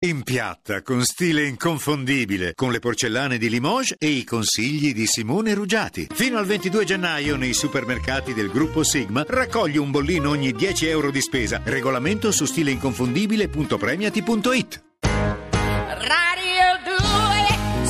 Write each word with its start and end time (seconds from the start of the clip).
In 0.00 0.22
piatta, 0.22 0.82
con 0.82 1.02
stile 1.02 1.44
inconfondibile, 1.44 2.54
con 2.54 2.70
le 2.70 2.78
porcellane 2.78 3.36
di 3.36 3.50
Limoges 3.50 3.96
e 3.98 4.06
i 4.06 4.22
consigli 4.22 4.94
di 4.94 5.08
Simone 5.08 5.54
Ruggiati. 5.54 6.06
Fino 6.14 6.38
al 6.38 6.46
22 6.46 6.84
gennaio 6.84 7.34
nei 7.34 7.52
supermercati 7.52 8.32
del 8.32 8.48
gruppo 8.48 8.84
Sigma 8.84 9.24
raccogli 9.26 9.76
un 9.76 9.90
bollino 9.90 10.30
ogni 10.30 10.52
10 10.52 10.86
euro 10.86 11.10
di 11.10 11.20
spesa. 11.20 11.60
Regolamento 11.64 12.30
su 12.30 12.44
stileinconfondibile.premiati.it 12.44 14.82
Radio 15.00 16.78
2 16.84 16.94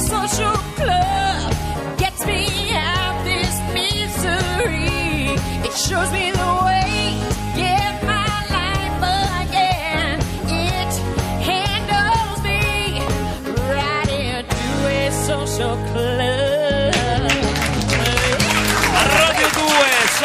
Social 0.06 0.58
Club 0.76 1.54
gets 1.98 2.24
me 2.24 2.46
out 2.72 3.22
this 3.24 3.60
misery. 3.74 5.34
It 5.62 5.74
shows 5.74 6.10
me 6.12 6.37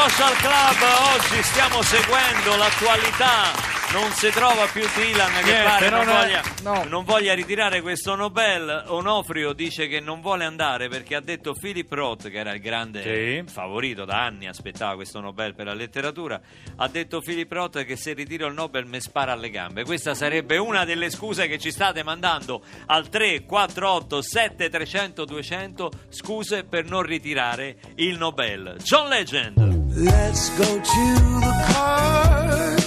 Social 0.09 0.35
Club 0.35 0.81
oggi 1.15 1.41
stiamo 1.43 1.81
seguendo 1.81 2.55
l'attualità. 2.57 3.71
Non 3.93 4.09
si 4.11 4.31
trova 4.31 4.65
più 4.65 4.81
Dylan 4.95 5.31
che 5.43 5.51
Niente, 5.51 5.63
pare 5.63 5.89
non, 5.89 6.05
non 6.05 6.15
è- 6.15 6.19
voglia, 6.19 6.41
no. 6.63 6.83
non 6.87 7.03
voglia 7.03 7.33
ritirare 7.35 7.81
questo 7.81 8.15
Nobel. 8.15 8.85
Onofrio 8.87 9.53
dice 9.53 9.87
che 9.87 9.99
non 9.99 10.19
vuole 10.19 10.45
andare 10.45 10.87
perché 10.89 11.13
ha 11.15 11.19
detto 11.21 11.53
Philip 11.53 11.91
Roth, 11.91 12.29
che 12.31 12.37
era 12.39 12.53
il 12.53 12.59
grande 12.59 13.03
Sì. 13.03 13.51
favorito 13.51 14.03
da 14.03 14.23
anni, 14.23 14.47
aspettava 14.47 14.95
questo 14.95 15.19
Nobel 15.19 15.53
per 15.53 15.67
la 15.67 15.75
letteratura. 15.75 16.41
Ha 16.77 16.87
detto 16.87 17.19
Philip 17.21 17.51
Roth 17.51 17.85
che 17.85 17.95
se 17.95 18.13
ritiro 18.13 18.47
il 18.47 18.53
Nobel 18.55 18.85
mi 18.87 18.99
spara 18.99 19.33
alle 19.33 19.51
gambe. 19.51 19.83
Questa 19.83 20.15
sarebbe 20.15 20.57
una 20.57 20.85
delle 20.85 21.11
scuse 21.11 21.47
che 21.47 21.59
ci 21.59 21.69
state 21.71 22.01
mandando 22.01 22.63
al 22.87 23.07
348 23.09 24.21
7300 24.23 25.25
200 25.25 25.91
scuse 26.09 26.63
per 26.63 26.85
non 26.85 27.03
ritirare 27.03 27.75
il 27.97 28.17
Nobel. 28.17 28.77
John 28.81 29.07
Legend. 29.07 29.72
Let's 29.95 30.49
go 30.57 30.63
to 30.63 31.05
the 31.45 31.53
park. 31.69 32.79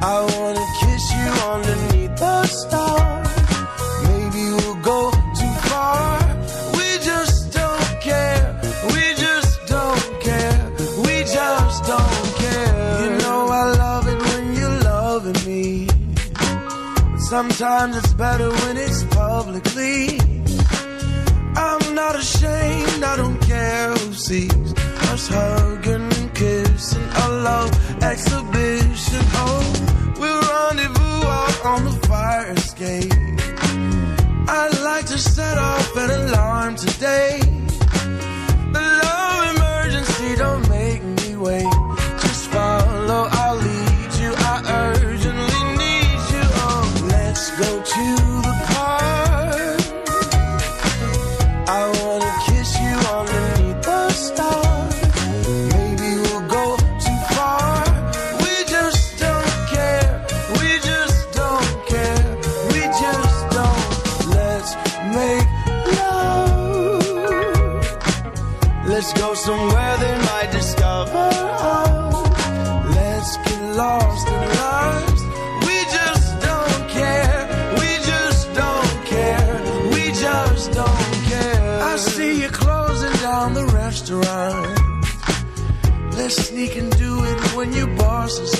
I 0.00 0.20
wanna 0.32 0.66
kiss 0.80 1.04
you 1.12 1.28
underneath 1.52 2.16
the 2.16 2.46
stars. 2.46 3.28
Maybe 4.08 4.42
we'll 4.56 4.82
go 4.82 5.10
too 5.10 5.54
far. 5.68 6.18
We 6.72 6.88
just 7.04 7.52
don't 7.52 8.00
care. 8.00 8.58
We 8.94 9.14
just 9.16 9.66
don't 9.66 10.20
care. 10.22 10.72
We 11.04 11.24
just 11.24 11.84
don't 11.84 12.24
care. 12.42 13.04
You 13.04 13.18
know 13.18 13.48
I 13.48 13.64
love 13.84 14.08
it 14.08 14.18
when 14.28 14.56
you're 14.56 14.80
loving 14.80 15.46
me. 15.46 15.88
But 16.32 17.20
sometimes 17.20 17.98
it's 17.98 18.14
better 18.14 18.48
when 18.48 18.78
it's 18.78 19.04
publicly. 19.04 20.20
I'm 21.54 21.94
not 21.94 22.16
ashamed, 22.16 23.04
I 23.04 23.16
don't 23.16 23.38
care 23.42 23.90
who 23.90 24.14
sees 24.14 24.87
hugging 25.26 26.12
and 26.12 26.34
kissing 26.34 27.08
a 27.24 27.28
love. 27.28 27.72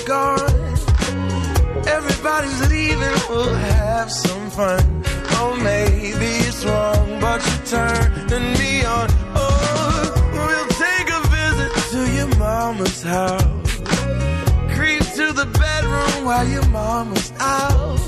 Gone. 0.09 0.39
Everybody's 1.85 2.59
leaving, 2.67 3.17
we'll 3.29 3.53
have 3.53 4.11
some 4.11 4.49
fun. 4.49 4.81
Oh, 5.37 5.55
maybe 5.61 6.31
it's 6.47 6.65
wrong, 6.65 7.19
but 7.21 7.39
you're 7.47 7.65
turning 7.77 8.47
me 8.57 8.83
on. 8.85 9.07
Oh, 9.35 10.09
we'll 10.33 10.71
take 10.85 11.09
a 11.19 11.21
visit 11.37 11.71
to 11.91 12.01
your 12.17 12.31
mama's 12.37 13.03
house. 13.03 13.71
Creep 14.75 15.03
to 15.19 15.27
the 15.41 15.47
bedroom 15.61 16.25
while 16.25 16.47
your 16.47 16.67
mama's 16.69 17.31
out. 17.39 17.99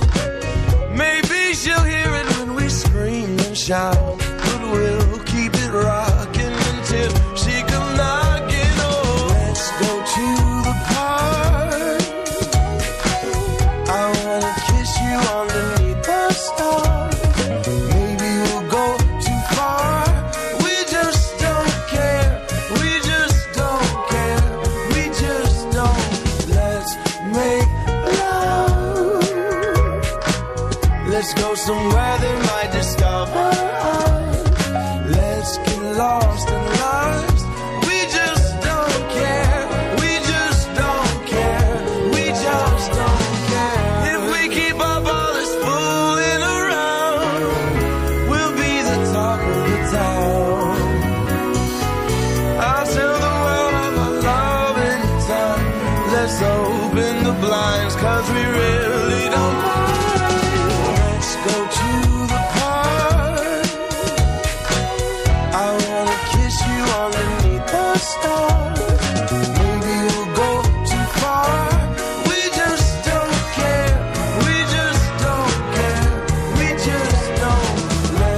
Maybe 0.96 1.54
she'll 1.54 1.88
hear 1.94 2.10
it 2.20 2.28
when 2.38 2.56
we 2.56 2.68
scream 2.68 3.38
and 3.46 3.56
shout. 3.56 4.18
But 4.18 4.62
we'll 4.72 5.01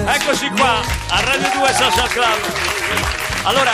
Eccoci 0.06 0.50
qua 0.50 0.82
a 1.10 1.24
Radio 1.24 1.50
2 1.60 1.74
Social 1.74 2.10
Club. 2.10 2.40
Allora, 3.44 3.72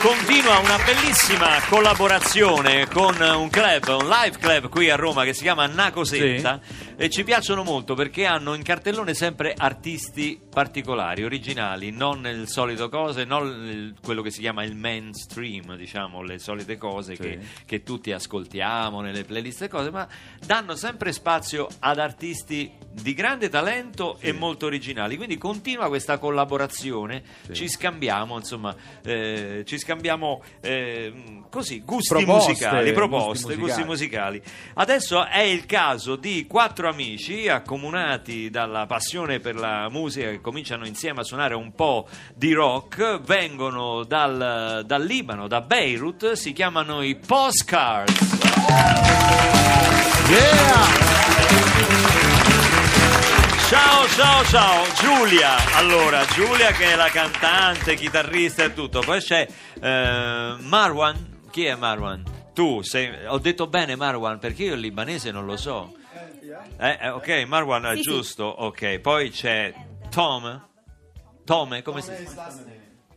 continua 0.00 0.58
una 0.58 0.78
bellissima 0.84 1.60
collaborazione 1.68 2.88
con 2.88 3.14
un 3.20 3.48
club, 3.48 3.88
un 4.00 4.08
live 4.08 4.38
club 4.38 4.68
qui 4.68 4.90
a 4.90 4.96
Roma 4.96 5.24
che 5.24 5.34
si 5.34 5.42
chiama 5.42 5.66
Nacosetta 5.66 6.58
e 6.96 7.08
ci 7.10 7.24
piacciono 7.24 7.62
molto 7.62 7.94
perché 7.94 8.26
hanno 8.26 8.54
in 8.54 8.62
cartellone 8.62 9.14
sempre 9.14 9.54
artisti 9.56 10.40
particolari, 10.50 11.24
originali, 11.24 11.90
non 11.90 12.26
il 12.26 12.48
solito 12.48 12.88
cose, 12.88 13.24
non 13.24 13.46
il- 13.46 13.94
quello 14.02 14.22
che 14.22 14.30
si 14.30 14.40
chiama 14.40 14.62
il 14.64 14.74
mainstream, 14.76 15.76
diciamo, 15.76 16.22
le 16.22 16.38
solite 16.38 16.76
cose 16.76 17.16
che, 17.16 17.38
che 17.66 17.82
tutti 17.82 18.12
ascoltiamo 18.12 19.00
nelle 19.00 19.24
playlist 19.24 19.62
e 19.62 19.68
cose, 19.68 19.90
ma 19.90 20.06
danno 20.44 20.74
sempre 20.76 21.12
spazio 21.12 21.68
ad 21.80 21.98
artisti 21.98 22.70
di 22.92 23.14
grande 23.14 23.48
talento 23.48 24.18
e 24.20 24.32
molto 24.32 24.66
originali. 24.66 25.16
Quindi 25.16 25.38
continua 25.38 25.88
questa 25.88 26.18
collaborazione, 26.18 27.22
ci 27.52 27.68
scambiamo, 27.68 28.36
insomma, 28.36 28.74
eh, 29.02 29.62
ci 29.66 29.78
scambiamo 29.78 30.42
eh, 30.60 31.42
così 31.50 31.80
gusti 31.80 32.08
Proposte, 32.14 32.48
musicali, 32.50 32.76
gusti 32.76 32.92
proposte, 32.92 33.56
musicali. 33.56 33.60
gusti 33.60 33.84
musicali. 33.84 34.42
Adesso 34.74 35.26
è 35.26 35.40
il 35.40 35.64
caso 35.66 36.16
di 36.16 36.46
quattro 36.46 36.88
amici 36.92 37.48
accomunati 37.48 38.50
dalla 38.50 38.84
passione 38.84 39.40
per 39.40 39.54
la 39.54 39.88
musica 39.88 40.28
che 40.28 40.42
cominciano 40.42 40.86
insieme 40.86 41.20
a 41.20 41.24
suonare 41.24 41.54
un 41.54 41.72
po' 41.74 42.06
di 42.34 42.52
rock, 42.52 43.18
vengono 43.22 44.04
dal, 44.04 44.82
dal 44.84 45.02
Libano, 45.02 45.48
da 45.48 45.62
Beirut, 45.62 46.32
si 46.32 46.52
chiamano 46.52 47.00
i 47.00 47.16
Postcards. 47.16 48.12
Ciao, 53.68 54.06
ciao, 54.08 54.44
ciao, 54.44 54.84
Giulia. 55.00 55.76
Allora, 55.76 56.26
Giulia 56.26 56.72
che 56.72 56.92
è 56.92 56.94
la 56.94 57.08
cantante, 57.08 57.94
chitarrista 57.94 58.64
e 58.64 58.74
tutto. 58.74 59.00
Poi 59.00 59.18
c'è 59.18 59.48
eh, 59.80 60.56
Marwan. 60.58 61.40
Chi 61.50 61.64
è 61.64 61.74
Marwan? 61.74 62.22
Tu, 62.52 62.82
sei... 62.82 63.10
ho 63.26 63.38
detto 63.38 63.66
bene 63.66 63.96
Marwan 63.96 64.38
perché 64.38 64.64
io 64.64 64.74
il 64.74 64.80
libanese 64.80 65.30
non 65.30 65.46
lo 65.46 65.56
so. 65.56 65.94
Eh, 66.78 66.98
eh, 67.00 67.08
ok, 67.10 67.44
Marwan 67.46 67.84
è 67.86 67.90
Sì, 67.96 68.02
sì. 68.02 68.10
giusto, 68.10 68.44
ok. 68.44 68.98
Poi 68.98 69.30
c'è 69.30 69.72
Tom. 70.10 70.68
Tome, 71.44 71.82
come 71.82 72.02
si 72.02 72.10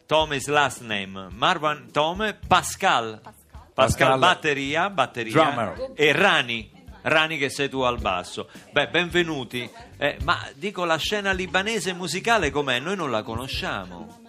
Tom 0.06 0.34
is 0.34 0.48
last 0.48 0.82
name. 0.82 1.28
Marwan, 1.32 1.92
Tome, 1.92 2.34
Pascal. 2.48 3.20
Pascal, 3.22 3.74
Pascal. 3.74 4.20
batteria, 4.20 4.90
batteria. 4.90 5.32
Drummer. 5.34 5.92
E 5.96 6.12
Rani. 6.12 6.72
Rani 7.02 7.38
che 7.38 7.50
sei 7.50 7.70
tu 7.70 7.82
al 7.82 8.00
basso. 8.00 8.50
Beh, 8.72 8.88
benvenuti. 8.88 9.70
Eh, 9.98 10.18
ma 10.24 10.48
dico 10.56 10.86
la 10.86 10.98
scena 10.98 11.32
libanese 11.32 11.94
musicale 11.94 12.50
com'è? 12.50 12.80
Noi 12.80 12.96
non 12.96 13.12
la 13.12 13.22
conosciamo. 13.22 14.22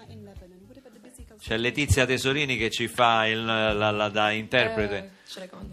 C'è 1.40 1.56
Letizia 1.56 2.06
Tesorini 2.06 2.56
che 2.56 2.70
ci 2.70 2.88
fa 2.88 3.26
il- 3.26 3.44
la, 3.44 3.90
la- 3.90 4.08
da 4.08 4.30
interprete. 4.30 5.10
Uh, 5.10 5.14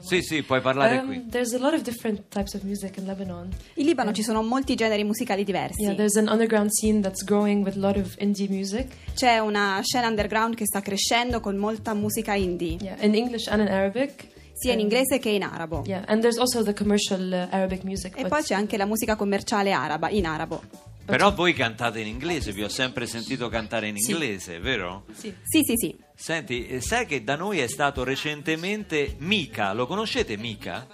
Sì, 0.02 0.22
sì, 0.24 0.42
puoi 0.42 0.62
parlare 0.62 0.98
Um, 0.98 1.06
qui. 1.06 1.26
There's 1.30 1.54
a 1.54 1.60
lot 1.60 1.74
of 1.74 1.82
different 1.84 2.24
types 2.30 2.54
of 2.56 2.64
music 2.64 2.98
in 2.98 3.06
Lebanon. 3.06 3.50
In 3.76 3.86
Libano 3.86 4.12
ci 4.12 4.24
sono 4.24 4.42
molti 4.42 4.74
generi 4.76 5.04
musicali 5.04 5.44
diversi. 5.44 5.84
Yeah, 5.84 5.96
there's 5.96 6.16
an 6.16 6.28
underground 6.28 6.72
scene 6.72 7.02
that's 7.02 7.24
growing 7.24 7.64
with 7.64 7.76
a 7.78 7.80
lot 7.80 7.96
of 7.96 8.16
indie 8.18 8.48
music. 8.50 8.88
C'è 9.14 9.38
una 9.38 9.80
scena 9.84 10.08
underground 10.08 10.56
che 10.56 10.66
sta 10.66 10.82
crescendo 10.82 11.40
con 11.40 11.56
molta 11.56 11.94
musica 11.94 12.34
indie, 12.34 12.78
Yeah, 12.82 12.98
in 13.04 13.14
English 13.16 13.48
and 13.48 13.62
in 13.62 13.68
Arabic. 13.68 14.28
sia 14.54 14.74
in 14.74 14.80
inglese 14.80 15.20
che 15.20 15.30
in 15.30 15.44
arabo. 15.44 15.84
Yeah, 15.86 16.04
and 16.08 16.20
there's 16.22 16.38
also 16.38 16.64
the 16.64 16.74
commercial 16.74 17.32
uh, 17.32 17.54
Arabic 17.56 17.84
music. 17.84 18.18
E 18.18 18.22
but- 18.22 18.30
poi 18.30 18.42
c'è 18.42 18.56
anche 18.56 18.76
la 18.76 18.86
musica 18.86 19.16
commerciale 19.16 19.72
araba, 19.72 20.10
in 20.10 20.26
arabo. 20.26 20.62
Però 21.06 21.34
voi 21.34 21.54
cantate 21.54 22.00
in 22.00 22.08
inglese, 22.08 22.52
vi 22.54 22.64
ho 22.64 22.70
sempre 22.70 23.06
sentito 23.08 23.50
cantare 23.50 23.88
in 23.88 23.98
Sì. 23.98 24.12
inglese, 24.12 24.60
vero? 24.60 25.06
Sì. 25.14 25.34
Sì, 25.44 25.60
sì, 25.64 25.74
sì. 25.76 25.96
Senti, 26.16 26.68
eh, 26.68 26.82
sai 26.82 27.06
che 27.06 27.24
da 27.24 27.36
noi 27.36 27.60
è 27.60 27.68
stato 27.68 28.04
recentemente 28.04 29.16
Mika, 29.20 29.74
lo 29.74 29.86
conoscete 29.86 30.38
Mika? 30.38 30.88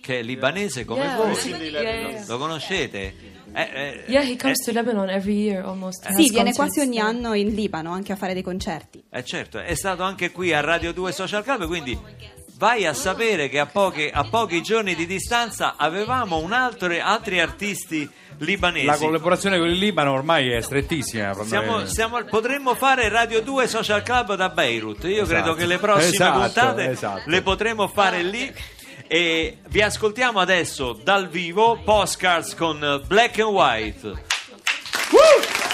Che 0.00 0.18
è 0.18 0.22
libanese 0.22 0.84
come 0.84 1.04
Yeah, 1.04 1.16
voi? 1.16 1.34
sì, 1.36 1.50
yeah. 1.50 2.24
Lo 2.26 2.38
conoscete? 2.38 3.14
Eh, 3.52 3.70
eh, 3.72 4.04
Yeah, 4.08 4.22
he 4.24 4.36
comes 4.36 4.60
eh, 4.60 4.64
to 4.64 4.72
Lebanon 4.72 5.08
every 5.10 5.34
year 5.36 5.64
almost. 5.64 6.04
He 6.06 6.12
Sì, 6.14 6.30
viene 6.30 6.52
concerts 6.52 6.56
quasi 6.56 6.80
ogni 6.80 6.96
there. 6.96 7.06
anno 7.08 7.34
in 7.34 7.54
Libano 7.54 7.92
anche 7.92 8.12
a 8.12 8.16
fare 8.16 8.32
dei 8.32 8.42
concerti. 8.42 9.04
eh, 9.10 9.24
certo, 9.24 9.60
è 9.60 9.74
stato 9.74 10.02
anche 10.02 10.32
qui 10.32 10.52
a 10.52 10.60
Radio 10.60 10.92
2 10.92 11.12
Social 11.12 11.44
Club, 11.44 11.66
quindi 11.66 11.96
vai 12.62 12.86
a 12.86 12.94
sapere 12.94 13.48
che 13.48 13.58
a, 13.58 13.66
poche- 13.66 14.08
a 14.12 14.22
pochi 14.22 14.62
giorni 14.62 14.94
di 14.94 15.04
distanza 15.04 15.74
avevamo 15.76 16.38
un 16.38 16.52
altro, 16.52 16.94
altri 17.02 17.40
artisti 17.40 18.08
libanesi. 18.38 18.86
La 18.86 18.96
collaborazione 18.98 19.58
con 19.58 19.66
il 19.66 19.74
Libano 19.78 20.12
ormai 20.12 20.48
è 20.52 20.60
strettissima. 20.60 21.34
Siamo- 21.42 21.86
siamo- 21.86 22.22
potremmo 22.22 22.76
fare 22.76 23.08
Radio 23.08 23.42
2 23.42 23.66
Social 23.66 24.04
Club 24.04 24.36
da 24.36 24.48
Beirut. 24.50 25.02
Io 25.02 25.24
credo 25.24 25.40
Esatto. 25.42 25.54
che 25.54 25.66
le 25.66 25.78
prossime 25.78 26.08
Esatto, 26.14 26.38
puntate 26.38 26.88
esatto. 26.90 27.22
le 27.26 27.42
potremo 27.42 27.88
fare 27.88 28.22
lì. 28.22 28.54
E 29.08 29.58
vi 29.68 29.82
ascoltiamo 29.82 30.38
adesso 30.38 30.92
dal 31.02 31.28
vivo 31.28 31.80
Postcards 31.84 32.54
con 32.54 33.02
Black 33.08 33.40
and 33.40 33.48
White. 33.50 34.06
Lost 35.10 35.71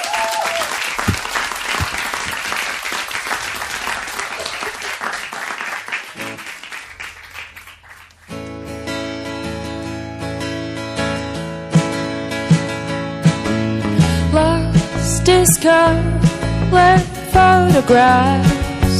discolored 15.48 17.00
photographs 17.32 18.98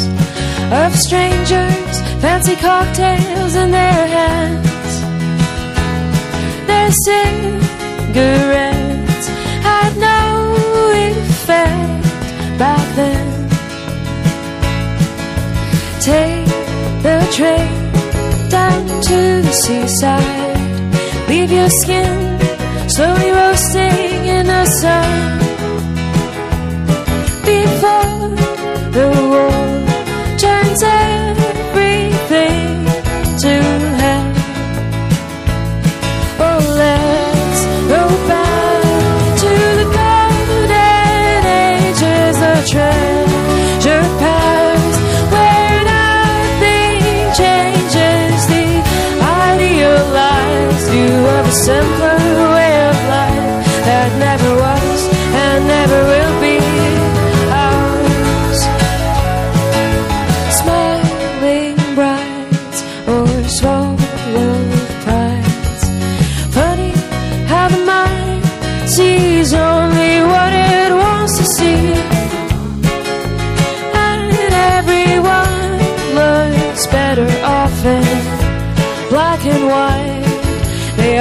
of 0.73 0.95
strangers, 0.97 2.01
fancy 2.23 2.57
cocktails 2.57 3.55
in 3.55 3.71
their 3.71 4.07
hands. 4.17 4.95
Their 6.67 6.91
cigarettes 7.05 8.27
had 9.69 9.93
no 9.99 10.57
effect 11.11 12.05
back 12.59 12.87
then. 12.97 13.27
Take 16.01 16.49
the 17.03 17.19
train 17.37 17.73
down 18.49 18.87
to 19.09 19.19
the 19.47 19.53
seaside. 19.53 21.29
Leave 21.29 21.53
your 21.53 21.69
skin 21.69 22.39
slowly 22.89 23.31
roasting 23.31 24.27
in 24.37 24.47
the 24.47 24.65
sun. 24.65 25.48
The 28.93 29.09
war 29.31 29.51
turns 30.39 30.83
everything 30.83 32.65
to 33.43 33.55
hell. 34.01 34.33
Oh, 36.47 36.61
let's 36.83 37.61
go 37.93 38.03
back 38.29 38.83
to 39.43 39.53
the 39.81 39.87
golden 39.99 41.43
ages, 41.69 42.39
treasure 42.71 44.07
past, 44.23 44.95
where 45.33 45.81
nothing 45.93 47.03
changes. 47.41 48.41
The 48.53 48.69
idealized 49.45 50.87
view 50.91 51.17
of 51.37 51.45
a 51.47 51.53
simpler 51.53 52.08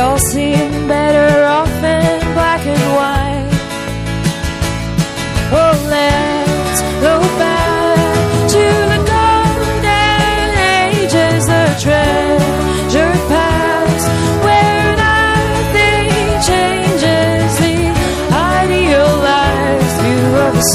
all 0.08 0.18
seem 0.18 0.88
better 0.88 1.44
off 1.44 1.84
in 1.84 2.20
black 2.34 2.64
and 2.66 2.86
white. 2.98 3.50
Oh, 5.60 5.76
let's 5.96 6.80
go 7.08 7.16
back 7.44 8.48
to 8.56 8.64
the 8.94 9.00
golden 9.14 9.84
ages, 10.80 11.44
the 11.54 11.66
treasure 11.84 13.16
past, 13.32 14.06
where 14.46 14.90
nothing 15.10 16.10
changes. 16.50 17.50
The 17.64 17.78
idealized 18.56 19.98
view 20.04 20.26
of 20.46 20.54
a 20.56 20.66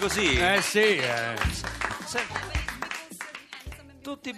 così? 0.00 0.38
Eh 0.38 0.62
sì, 0.62 0.96
eh. 0.96 1.69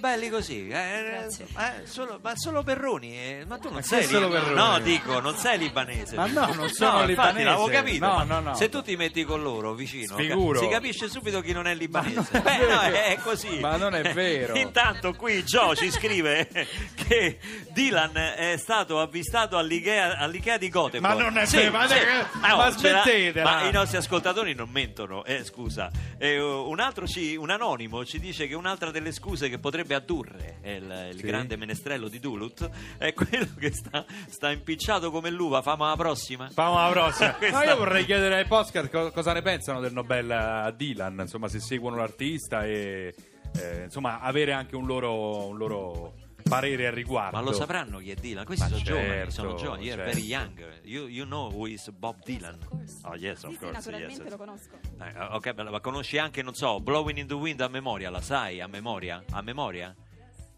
Belli 0.03 0.31
così, 0.31 0.67
eh, 0.67 1.27
eh, 1.29 1.87
solo, 1.87 2.19
ma 2.21 2.33
solo 2.35 2.65
Perroni, 2.65 3.13
eh, 3.17 3.45
ma 3.47 3.57
tu 3.59 3.69
non 3.69 3.75
Ma 3.77 3.83
sei 3.83 4.03
solo 4.03 4.29
Perroni? 4.29 4.55
No, 4.57 4.81
dico, 4.81 5.21
non 5.21 5.37
sei 5.37 5.59
libanese. 5.59 6.17
Ma 6.17 6.27
no, 6.27 6.53
non 6.55 6.69
sono 6.71 6.91
infatti, 6.99 7.07
libanese. 7.07 7.45
l'avevo 7.45 7.67
capito. 7.69 8.07
No, 8.07 8.15
ma 8.17 8.23
no, 8.25 8.41
no. 8.41 8.55
Se 8.57 8.69
tu 8.69 8.83
ti 8.83 8.97
metti 8.97 9.23
con 9.23 9.43
loro 9.45 9.75
vicino, 9.75 10.17
Sicuro. 10.17 10.59
si 10.59 10.67
capisce 10.67 11.09
subito 11.09 11.41
chi 11.41 11.53
non 11.53 11.69
è 11.69 11.75
libanese. 11.77 12.31
non 12.33 12.43
è 12.49 12.59
Beh, 12.59 12.67
no, 12.67 12.81
è 12.81 13.19
così. 13.23 13.61
Ma 13.61 13.77
non 13.77 13.95
è 13.95 14.13
vero. 14.13 14.57
Intanto 14.59 15.13
qui 15.15 15.45
Joe 15.45 15.77
ci 15.77 15.89
scrive 15.93 16.49
che 16.97 17.39
Dylan 17.71 18.17
è 18.17 18.57
stato 18.59 18.99
avvistato 18.99 19.57
all'Ikea, 19.57 20.19
all'Ikea 20.19 20.59
di 20.59 20.69
Gothenburg. 20.69 21.15
Ma 21.17 21.23
non 21.23 21.39
è 21.39 21.47
Sì, 21.47 21.59
vero, 21.59 21.71
ma- 21.71 21.87
sì. 21.87 21.95
ma 22.41 22.55
oh, 22.67 22.75
c'era- 22.75 23.03
smettetela. 23.05 23.51
Ma 23.51 23.69
i 23.69 23.71
nostri 23.71 23.99
ascoltatori 23.99 24.53
non 24.55 24.69
mentono, 24.69 25.25
eh, 25.25 25.45
scusa. 25.45 25.93
Uh, 26.19 26.69
un 26.69 26.81
altro 26.81 27.07
ci- 27.07 27.37
un 27.37 27.51
anonimo 27.51 28.05
ci 28.05 28.19
dice 28.19 28.49
che 28.49 28.55
un'altra 28.57 28.91
delle 28.91 29.13
scuse 29.13 29.49
che 29.49 29.59
potrebbe 29.61 29.92
addurre 29.95 30.59
il, 30.65 31.09
il 31.13 31.19
Sì. 31.19 31.27
grande 31.27 31.57
menestrello 31.57 32.09
di 32.09 32.19
Duluth 32.19 32.69
è 32.99 33.13
quello 33.13 33.49
che 33.59 33.73
sta, 33.73 34.05
sta 34.29 34.51
impicciato 34.51 35.11
come 35.11 35.31
l'uva. 35.31 35.63
Famo 35.63 35.87
la 35.87 35.97
prossima. 35.97 36.49
Famo 36.51 36.77
la 36.77 36.91
prossima. 36.91 37.35
Questa- 37.37 37.59
No, 37.59 37.65
io 37.65 37.77
vorrei 37.77 38.05
chiedere 38.05 38.37
ai 38.37 38.47
podcast 38.47 38.89
co- 38.91 39.11
cosa 39.13 39.33
ne 39.33 39.43
pensano 39.43 39.81
del 39.81 39.93
Nobel 39.93 40.31
a 40.31 40.71
Dylan, 40.71 41.19
insomma, 41.21 41.49
se 41.49 41.61
seguono 41.61 41.97
l'artista 41.97 42.65
e 42.65 43.15
eh, 43.59 43.83
insomma 43.85 44.21
avere 44.21 44.53
anche 44.53 44.77
un 44.77 44.87
loro, 44.87 45.47
un 45.49 45.57
loro 45.59 46.15
parere 46.43 46.87
al 46.87 46.93
riguardo. 46.93 47.37
Ma 47.37 47.43
lo 47.43 47.53
sapranno 47.53 47.99
chi 47.99 48.11
è 48.11 48.15
Dylan? 48.15 48.45
Questi 48.45 48.65
Ma 48.65 48.71
sono 48.71 48.83
giovani, 48.83 49.07
certo, 49.09 49.31
sono 49.31 49.55
giovani. 49.55 49.85
You're 49.85 50.03
certo. 50.03 50.15
very 50.19 50.27
young. 50.27 50.81
You, 50.85 51.07
you 51.07 51.25
know 51.25 51.51
who 51.51 51.67
is 51.67 51.89
Bob 51.91 52.23
Dylan? 52.25 52.59
Oh 53.05 53.15
yes, 53.15 53.43
of 53.43 53.51
Sì, 53.51 53.57
sì, 53.57 53.59
course. 53.59 53.73
naturalmente 53.73 54.23
yes. 54.23 54.31
lo 54.31 54.37
conosco. 54.37 54.79
Eh, 55.01 55.21
ok, 55.35 55.55
ma 55.71 55.81
conosci 55.81 56.19
anche, 56.19 56.43
non 56.43 56.55
so, 56.55 56.81
Blowing 56.81 57.19
in 57.19 57.27
the 57.27 57.35
Wind 57.35 57.61
a 57.61 57.69
memoria, 57.69 58.11
la 58.11 58.21
sai 58.21 58.61
a 58.61 58.67
memoria? 58.67 59.23
A 59.31 59.43
memoria? 59.43 59.95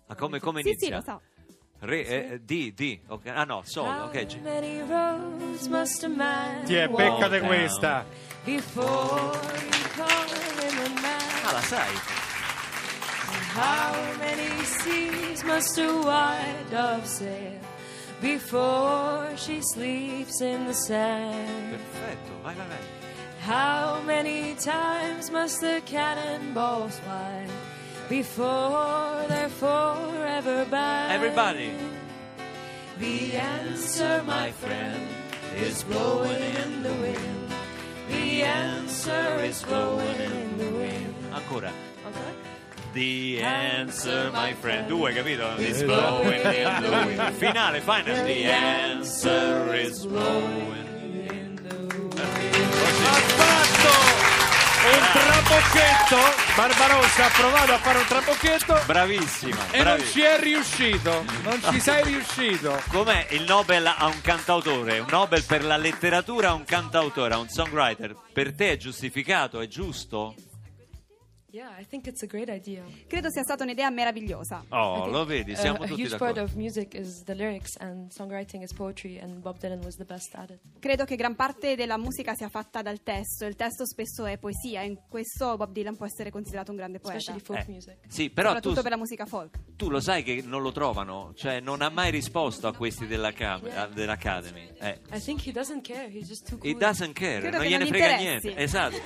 Ma 0.06 0.14
come, 0.14 0.38
come 0.40 0.62
Sì, 0.62 0.68
inizia? 0.68 0.86
sì, 0.88 0.92
lo 0.94 1.00
so. 1.02 1.20
Re, 1.80 2.04
eh, 2.06 2.40
D, 2.40 2.72
D, 2.72 3.00
ok. 3.08 3.26
Ah 3.26 3.44
no, 3.44 3.62
solo, 3.64 3.90
How 3.90 4.06
ok. 4.06 4.26
c- 4.26 4.40
many 4.40 4.80
roads 4.88 5.66
must 5.66 6.02
a 6.04 6.08
man 6.08 6.64
Ti 6.64 6.74
è 6.76 6.88
down. 6.88 7.40
questa. 7.46 8.06
Ah, 11.46 11.52
la 11.52 11.60
sai? 11.60 11.92
How 13.54 13.94
many 14.18 14.64
seas 14.64 15.44
must 15.44 15.78
a 15.78 15.86
white 15.86 16.66
dove 16.72 17.06
sail 17.06 17.60
before 18.20 19.30
she 19.36 19.60
sleeps 19.60 20.40
in 20.40 20.66
the 20.66 20.74
sand? 20.74 21.70
Perfetto, 21.70 22.32
vai, 22.42 22.54
vai, 22.54 22.66
vai. 22.66 22.78
How 23.42 24.02
many 24.02 24.56
times 24.56 25.30
must 25.30 25.60
the 25.60 25.80
cannonballs 25.86 26.98
fly 26.98 27.46
before 28.08 29.24
they're 29.28 29.48
forever 29.48 30.64
banned? 30.68 31.12
Everybody. 31.12 31.70
The 32.98 33.36
answer, 33.36 34.24
my 34.26 34.50
friend, 34.50 35.00
is 35.54 35.84
blowing 35.84 36.42
in 36.56 36.82
the 36.82 36.94
wind. 36.94 37.52
The 38.08 38.42
answer 38.42 39.44
is 39.44 39.62
blowing 39.62 40.20
in 40.20 40.58
the 40.58 40.70
wind. 40.70 41.14
Ancora. 41.32 41.72
Okay. 42.08 42.54
The 42.94 43.40
answer, 43.42 44.30
my 44.32 44.54
friend. 44.54 44.86
Due, 44.86 45.12
capito? 45.12 45.54
Is 45.58 45.82
Esatto. 45.82 45.86
blowing 46.22 46.40
in 46.44 46.80
the 46.80 46.88
wind. 47.16 47.34
Finale, 47.38 47.80
final. 47.80 48.24
The 48.24 48.44
answer 48.46 49.74
is 49.74 50.06
blowing 50.06 51.26
in 51.28 51.56
the 51.56 51.74
wind. 51.74 52.14
Ha 52.16 53.18
fatto 53.34 53.92
un 54.86 55.02
trabocchetto. 55.12 56.42
Barbarossa 56.54 57.24
ha 57.24 57.30
provato 57.30 57.72
a 57.72 57.78
fare 57.78 57.98
un 57.98 58.06
trabocchetto 58.06 58.80
Bravissima, 58.86 59.56
e 59.72 59.76
non 59.82 59.96
bravissima. 59.96 60.10
ci 60.12 60.20
è 60.20 60.38
riuscito. 60.40 61.24
Non 61.42 61.60
ci 61.68 61.80
sei 61.80 62.04
riuscito. 62.04 62.80
Com'è 62.90 63.26
il 63.30 63.42
Nobel 63.42 63.86
a 63.88 64.06
un 64.06 64.20
cantautore? 64.20 65.00
Un 65.00 65.06
Nobel 65.10 65.42
per 65.42 65.64
la 65.64 65.76
letteratura 65.76 66.50
a 66.50 66.52
un 66.54 66.62
cantautore, 66.64 67.34
a 67.34 67.38
un 67.38 67.48
songwriter. 67.48 68.14
Per 68.32 68.54
te 68.54 68.70
è 68.70 68.76
giustificato, 68.76 69.60
è 69.60 69.66
giusto? 69.66 70.36
Yeah, 71.54 71.70
I 71.78 71.84
think 71.86 72.08
it's 72.08 72.20
a 72.24 72.26
great 72.26 72.48
idea. 72.48 72.82
Credo 73.06 73.30
sia 73.30 73.44
stata 73.44 73.62
un'idea 73.62 73.88
meravigliosa. 73.88 74.64
Oh, 74.70 75.06
lo 75.06 75.24
vedi, 75.24 75.54
siamo 75.54 75.84
a 75.84 75.86
tutti 75.86 76.02
huge 76.02 76.16
part 76.16 76.34
d'accordo. 76.34 76.42
of 76.42 76.54
music 76.56 76.94
is 76.94 77.22
the 77.22 77.32
lyrics, 77.34 77.76
and 77.78 78.10
songwriting 78.10 78.60
is 78.64 78.72
poetry, 78.72 79.20
and 79.20 79.40
Bob 79.40 79.58
Dylan 79.60 79.80
was 79.84 79.94
the 79.94 80.04
best 80.04 80.34
at 80.34 80.50
it. 80.50 80.58
Credo 80.80 81.04
che 81.04 81.14
gran 81.14 81.36
parte 81.36 81.76
della 81.76 81.96
musica 81.96 82.34
sia 82.34 82.48
fatta 82.48 82.82
dal 82.82 83.04
testo. 83.04 83.44
Il 83.46 83.54
testo 83.54 83.86
spesso 83.86 84.24
è 84.26 84.36
poesia. 84.36 84.82
In 84.82 84.98
questo 85.08 85.56
Bob 85.56 85.70
Dylan 85.70 85.94
può 85.96 86.06
essere 86.06 86.30
considerato 86.30 86.72
un 86.72 86.76
grande 86.76 86.98
poeta. 86.98 87.18
Especially 87.18 87.40
folk 87.44 87.68
Eh, 87.68 87.70
music. 87.72 87.96
Sì, 88.08 88.30
però 88.30 88.48
tu, 88.48 88.54
soprattutto 88.56 88.82
per 88.82 88.90
la 88.90 88.96
musica 88.96 89.24
folk. 89.24 89.58
tu 89.76 89.90
lo 89.90 90.00
sai 90.00 90.24
che 90.24 90.42
non 90.44 90.60
lo 90.60 90.72
trovano, 90.72 91.34
cioè 91.36 91.60
non 91.60 91.82
ha 91.82 91.88
mai 91.88 92.10
risposto 92.10 92.66
a 92.66 92.74
questi 92.74 93.06
della 93.06 93.30
Cam- 93.30 93.64
Yeah. 93.64 93.86
dell'Academy. 93.86 94.70
Eh. 94.80 94.98
I 95.12 95.20
think 95.20 95.46
he 95.46 95.52
doesn't 95.52 95.86
care. 95.86 96.08
He's 96.08 96.26
just 96.26 96.48
too 96.48 96.58
cool. 96.58 96.68
It 96.68 96.78
doesn't 96.78 97.12
care, 97.12 97.38
Credo 97.42 97.58
non 97.58 97.66
gliene 97.66 97.86
frega 97.86 98.10
interessi. 98.16 98.46
niente. 98.48 98.60
Esatto, 98.60 98.96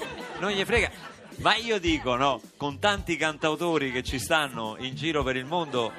non 0.41 0.51
gli 0.53 0.65
frega. 0.65 1.17
Ma 1.39 1.55
io 1.55 1.79
dico, 1.79 2.17
no, 2.17 2.41
con 2.57 2.81
tanti 2.81 3.17
cantautori 3.17 3.93
che 3.93 4.03
ci 4.03 4.19
stanno 4.19 4.77
in 4.81 4.97
giro 4.97 5.23
per 5.23 5.37
il 5.37 5.45
mondo, 5.45 5.93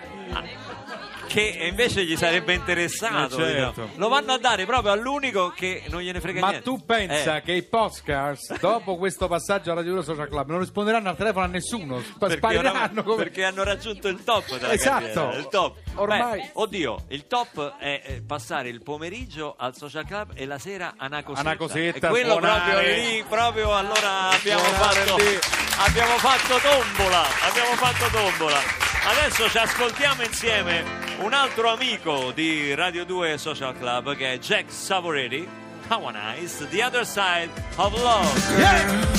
che 1.30 1.42
invece 1.70 2.04
gli 2.06 2.18
sarebbe 2.18 2.54
interessato, 2.56 3.36
Eh, 3.38 3.52
certo. 3.52 3.70
diciamo. 3.82 3.90
lo 3.98 4.08
vanno 4.10 4.34
a 4.34 4.38
dare 4.40 4.66
proprio 4.66 4.92
all'unico 4.92 5.54
che 5.56 5.84
non 5.90 6.02
gliene 6.02 6.20
frega 6.20 6.40
Ma 6.40 6.48
niente. 6.50 6.66
tu 6.66 6.84
pensa 6.84 7.38
Eh, 7.38 7.42
che 7.44 7.52
i 7.52 7.62
podcast, 7.62 8.58
dopo 8.60 8.98
questo 8.98 9.28
passaggio 9.28 9.70
alla 9.72 9.82
Radio 9.82 9.94
2 9.94 10.04
Social 10.04 10.28
Club, 10.28 10.50
non 10.50 10.60
risponderanno 10.60 11.08
al 11.10 11.16
telefono 11.16 11.46
a 11.46 11.48
nessuno? 11.48 12.02
Sp- 12.02 12.18
perché, 12.18 12.38
spariranno 12.38 13.04
come... 13.04 13.24
perché 13.24 13.44
hanno 13.44 13.64
raggiunto 13.64 14.08
il 14.08 14.24
top 14.24 14.58
della 14.58 14.74
Esatto. 14.74 15.06
carriera, 15.14 15.36
il 15.38 15.48
top. 15.50 15.78
Ormai- 15.96 16.40
Beh, 16.42 16.50
oddio, 16.54 17.06
il 17.10 17.28
top 17.28 17.78
è 17.78 18.22
passare 18.26 18.70
il 18.70 18.82
pomeriggio 18.82 19.54
al 19.58 19.76
social 19.76 20.06
club 20.06 20.32
e 20.34 20.46
la 20.48 20.58
sera 20.58 20.96
a 20.98 21.06
una 21.06 21.22
cosetta. 21.22 21.48
A 21.48 21.52
una 21.52 21.58
cosetta, 21.58 22.08
e 22.08 22.10
quello 22.10 22.32
suonare. 22.32 22.72
proprio 22.72 22.94
lì, 22.96 23.24
proprio 23.30 23.76
allora 23.76 24.30
abbiamo 24.32 24.64
Suonare 24.64 25.00
fatto, 25.02 25.18
lì. 25.18 25.40
abbiamo 25.78 26.18
fatto 26.18 26.58
tombola, 26.58 27.24
abbiamo 27.48 27.74
fatto 27.76 28.06
tombola. 28.12 28.58
Adesso 29.06 29.48
ci 29.50 29.58
ascoltiamo 29.58 30.24
insieme 30.24 31.09
un 31.22 31.34
altro 31.34 31.70
amico 31.72 32.32
di 32.34 32.74
Radio 32.74 33.04
2 33.06 33.38
Social 33.38 33.78
Club 33.78 34.16
che 34.16 34.34
è 34.34 34.38
Jack 34.40 34.72
Savoretti. 34.72 35.48
How 35.90 36.10
nice, 36.10 36.68
The 36.70 36.84
Other 36.84 37.06
Side 37.06 37.50
of 37.76 37.94
Love. 37.94 39.19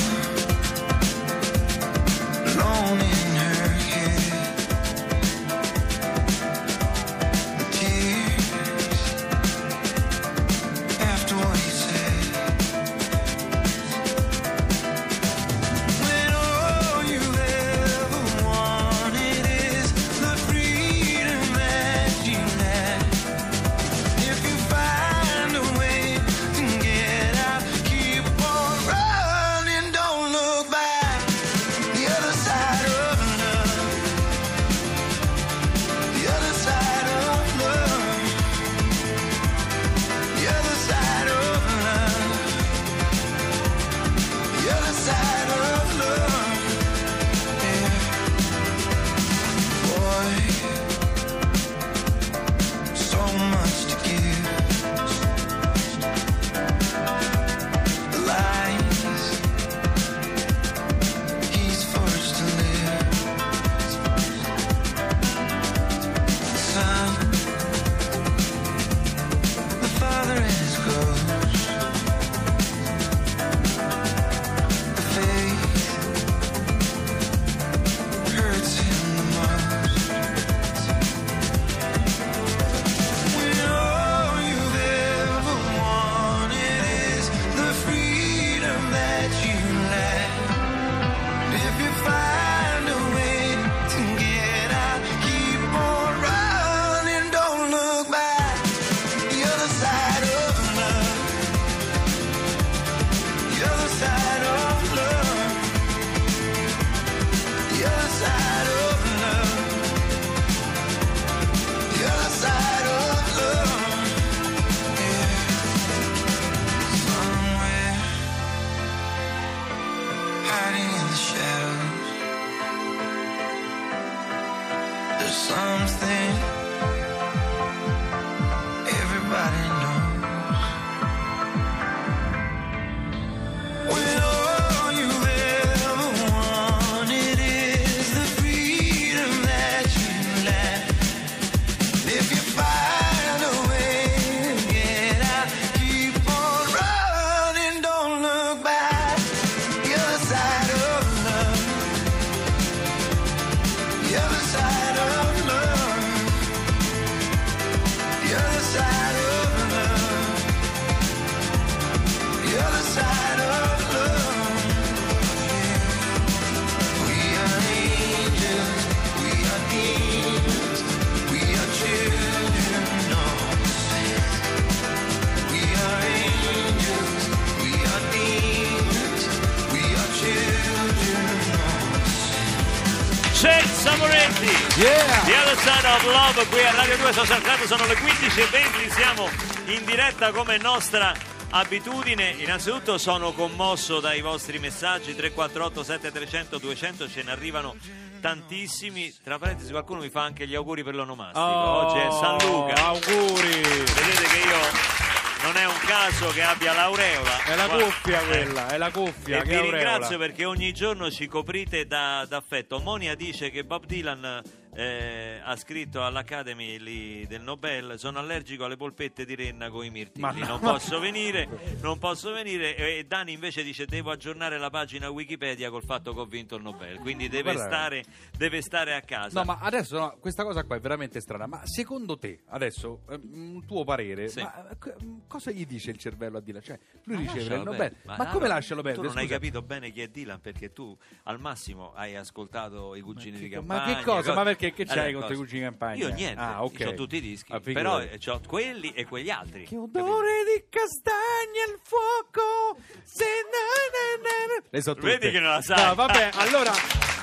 Yeah! 184.81 185.23
The 185.25 185.37
Other 185.37 185.57
Side 185.57 185.85
of 185.87 186.03
Love 186.05 186.47
qui 186.47 186.59
a 186.65 186.71
Radio 186.73 186.97
2 186.97 187.13
Social 187.13 187.41
Club 187.41 187.61
sono 187.65 187.85
le 187.85 187.93
15.20 187.93 188.89
siamo 188.89 189.29
in 189.67 189.85
diretta 189.85 190.31
come 190.31 190.57
nostra 190.57 191.13
abitudine 191.51 192.29
innanzitutto 192.39 192.97
sono 192.97 193.31
commosso 193.33 193.99
dai 193.99 194.21
vostri 194.21 194.57
messaggi 194.57 195.13
348 195.13 195.83
7300 195.83 196.57
200 196.57 197.09
ce 197.09 197.21
ne 197.23 197.31
arrivano 197.31 197.75
tantissimi 198.21 199.13
tra 199.23 199.37
parentesi 199.37 199.69
qualcuno 199.71 199.99
mi 199.99 200.09
fa 200.09 200.23
anche 200.23 200.47
gli 200.47 200.55
auguri 200.55 200.83
per 200.83 200.95
l'onomastico 200.95 201.39
oggi 201.45 201.97
è 201.99 202.09
San 202.09 202.37
Luca 202.39 202.73
Oh, 202.91 202.95
Auguri! 202.95 203.61
vedete 203.61 204.23
che 204.23 204.37
io 204.47 204.99
non 205.43 205.57
è 205.57 205.65
un 205.65 205.77
caso 205.85 206.27
che 206.29 206.41
abbia 206.43 206.73
l'aureola 206.73 207.43
È 207.43 207.55
la 207.55 207.67
cuffia 207.67 208.21
eh. 208.21 208.25
quella, 208.25 208.67
è 208.67 208.77
la 208.77 208.91
cuffia. 208.91 209.39
E 209.39 209.41
che 209.41 209.61
vi 209.61 209.69
ringrazio 209.71 210.17
perché 210.19 210.45
ogni 210.45 210.71
giorno 210.71 211.09
ci 211.09 211.25
coprite 211.27 211.87
da- 211.87 212.25
d'affetto. 212.29 212.77
Monia 212.77 213.15
dice 213.15 213.49
che 213.49 213.63
Bob 213.63 213.85
Dylan 213.87 214.39
eh, 214.73 215.39
ha 215.43 215.55
scritto 215.57 216.03
all'Academy 216.03 216.77
lì 216.79 217.27
del 217.27 217.41
Nobel 217.41 217.99
sono 217.99 218.19
allergico 218.19 218.63
alle 218.65 218.77
polpette 218.77 219.25
di 219.25 219.35
renna 219.35 219.69
con 219.69 219.83
i 219.83 219.89
mirtilli 219.89 220.21
Ma 220.21 220.31
no. 220.31 220.45
non 220.47 220.59
posso 220.59 220.99
venire 220.99 221.47
non 221.81 221.97
posso 221.97 222.31
venire 222.31 222.75
e 222.77 223.03
Dani 223.05 223.33
invece 223.33 223.63
dice 223.63 223.85
devo 223.85 224.11
aggiornare 224.11 224.57
la 224.57 224.69
pagina 224.69 225.09
Wikipedia 225.09 225.69
col 225.69 225.83
fatto 225.83 226.13
che 226.13 226.19
ho 226.21 226.25
vinto 226.25 226.55
il 226.55 226.63
Nobel 226.63 226.99
quindi 226.99 227.27
deve, 227.27 227.53
stare, 227.57 228.03
deve 228.37 228.61
stare 228.61 228.93
a 228.95 229.01
casa 229.01 229.39
No, 229.41 229.45
ma 229.45 229.59
adesso 229.61 229.97
no, 229.99 230.17
questa 230.19 230.43
cosa 230.43 230.63
qua 230.63 230.75
è 230.75 230.79
veramente 230.79 231.19
strana. 231.19 231.47
Ma 231.47 231.61
secondo 231.65 232.17
te, 232.17 232.41
adesso, 232.49 233.01
eh, 233.09 233.19
un 233.31 233.63
tuo 233.65 233.83
parere, 233.83 234.27
Sì. 234.27 234.41
ma, 234.41 234.69
eh, 234.69 234.77
c- 234.77 234.93
cosa 235.27 235.51
gli 235.51 235.65
dice 235.65 235.91
il 235.91 235.97
cervello 235.97 236.37
a 236.37 236.41
Dylan? 236.41 236.61
Cioè, 236.61 236.79
lui 237.05 237.15
Ma 237.23 237.31
riceve 237.33 237.55
il 237.55 237.61
Nobel. 237.63 237.95
Ma, 238.03 238.15
no, 238.17 238.25
come 238.31 238.47
lascialo 238.47 238.81
perdere? 238.81 239.01
Tu 239.07 239.07
non 239.13 239.17
hai 239.17 239.25
Scusa. 239.27 239.39
capito 239.39 239.61
bene 239.61 239.91
chi 239.91 240.01
è 240.01 240.07
Dylan 240.07 240.39
perché 240.41 240.71
tu 240.73 240.95
al 241.23 241.39
massimo 241.39 241.93
hai 241.93 242.15
ascoltato 242.15 242.95
i 242.95 243.01
cugini 243.01 243.39
di 243.39 243.49
campagna. 243.49 243.85
ma 243.85 243.95
che 243.95 244.03
cosa? 244.03 244.33
Ma 244.33 244.43
perché- 244.43 244.60
che 244.71 244.85
c'hai 244.85 245.09
Allora, 245.09 245.11
contro 245.11 245.33
i 245.33 245.37
cosa? 245.37 245.39
cugini 245.41 245.61
campagna? 245.63 246.07
Io 246.07 246.13
niente, 246.13 246.39
Ah, 246.41 246.63
ok. 246.63 246.79
io 246.79 246.89
ho 246.89 246.93
tutti 246.93 247.15
i 247.15 247.21
dischi, 247.21 247.51
Ah, 247.51 247.59
però 247.59 247.99
figurati. 247.99 248.29
ho 248.29 248.41
quelli 248.47 248.91
e 248.93 249.05
quegli 249.05 249.29
altri. 249.31 249.63
Che 249.65 249.75
capito? 249.75 249.99
odore 250.03 250.43
di 250.45 250.63
castagna 250.69 251.63
al 251.67 251.79
fuoco. 251.83 252.77
Se 253.03 253.25
na, 253.25 253.65
na, 253.93 254.21
na, 254.29 254.53
na. 254.53 254.63
Le 254.69 254.81
so 254.81 254.93
tutte. 254.93 255.07
Vedi 255.07 255.31
che 255.31 255.39
non 255.39 255.51
la 255.51 255.61
sai. 255.61 255.85
No, 255.85 255.95
vabbè, 255.95 256.29
allora. 256.35 256.71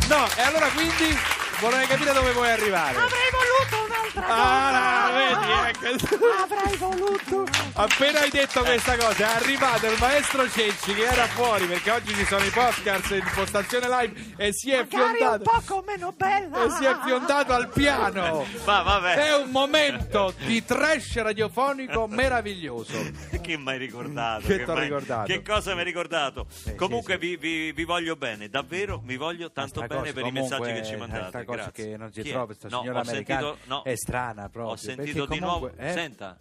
No, 0.09 0.27
e 0.37 0.40
allora 0.42 0.68
quindi 0.70 1.14
vorrei 1.61 1.87
capire 1.87 2.12
dove 2.12 2.33
vuoi 2.33 2.51
arrivare. 2.51 2.96
Avrei 2.96 3.31
voluto 3.31 3.77
un'altra 3.77 3.88
Ah, 4.16 5.11
cosa. 5.11 5.38
vedi, 5.40 5.97
ecco. 5.99 6.16
Avrei 6.42 6.77
voluto. 6.77 7.44
Appena 7.75 8.21
hai 8.21 8.31
detto 8.31 8.61
questa 8.62 8.97
cosa, 8.97 9.16
è 9.33 9.37
arrivato 9.37 9.87
il 9.87 9.97
maestro 10.01 10.49
Cecci 10.49 10.94
che 10.94 11.05
era 11.05 11.27
fuori 11.27 11.66
perché 11.66 11.90
oggi 11.90 12.14
ci 12.14 12.25
sono 12.25 12.44
i 12.44 12.51
podcast 12.51 13.11
in 13.12 13.25
postazione 13.35 13.87
live 13.88 14.35
e 14.37 14.53
si 14.53 14.71
è 14.73 14.79
Magari 14.79 14.94
un 15.11 15.16
fiondato. 15.16 15.42
poco 15.44 15.85
meno 15.87 16.12
bella. 16.16 16.64
E 16.64 16.71
si 16.71 16.85
è 16.85 16.97
fiondato 17.05 17.53
al 17.53 17.68
piano. 17.68 18.47
Ma 18.64 18.83
vabbè, 18.83 19.14
È 19.14 19.37
un 19.37 19.51
momento 19.51 20.35
di 20.44 20.64
trash 20.64 21.16
radiofonico 21.23 22.07
meraviglioso. 22.09 22.97
che 23.40 23.57
mi 23.57 23.68
hai 23.71 23.79
ricordato? 23.79 24.47
Che 24.47 24.64
t'ho 24.64 24.73
m'hai- 24.75 24.83
ricordato? 24.85 25.27
Che 25.33 25.42
cosa 25.42 25.73
mi 25.75 25.79
hai 25.81 25.85
ricordato? 25.85 26.47
sì, 26.51 26.75
Comunque 26.75 27.14
sì. 27.14 27.18
Vi, 27.21 27.37
vi- 27.37 27.73
vi 27.73 27.85
voglio 27.85 28.16
bene, 28.16 28.49
davvero 28.49 29.01
vi 29.05 29.16
voglio 29.16 29.51
tanto 29.53 29.81
Sta 29.81 29.87
bene 29.87 30.01
cosa 30.01 30.12
per 30.12 30.23
i 30.23 30.27
comunque 30.33 30.59
messaggi 30.59 30.81
che 30.81 30.87
ci 30.87 30.97
mandate. 30.97 31.21
Tanta 31.31 31.44
cosa 31.44 31.62
grazie. 31.62 31.85
che 31.90 31.97
non 31.97 32.12
si 32.12 32.23
Chi 32.23 32.31
trova, 32.31 32.44
questa 32.47 32.68
No, 32.68 32.81
signora 32.81 32.99
ho 32.99 33.03
americana 33.03 33.40
sentito- 33.40 33.59
no. 33.66 33.83
è 33.83 33.92
strana 33.98 34.48
proprio. 34.48 34.72
Ho 34.72 34.76
sentito 34.76 35.18
perché 35.26 35.34
di 35.34 35.40
nuovo. 35.40 35.58
comunque- 35.68 35.88
eh? 35.88 35.92
Senta, 35.92 36.37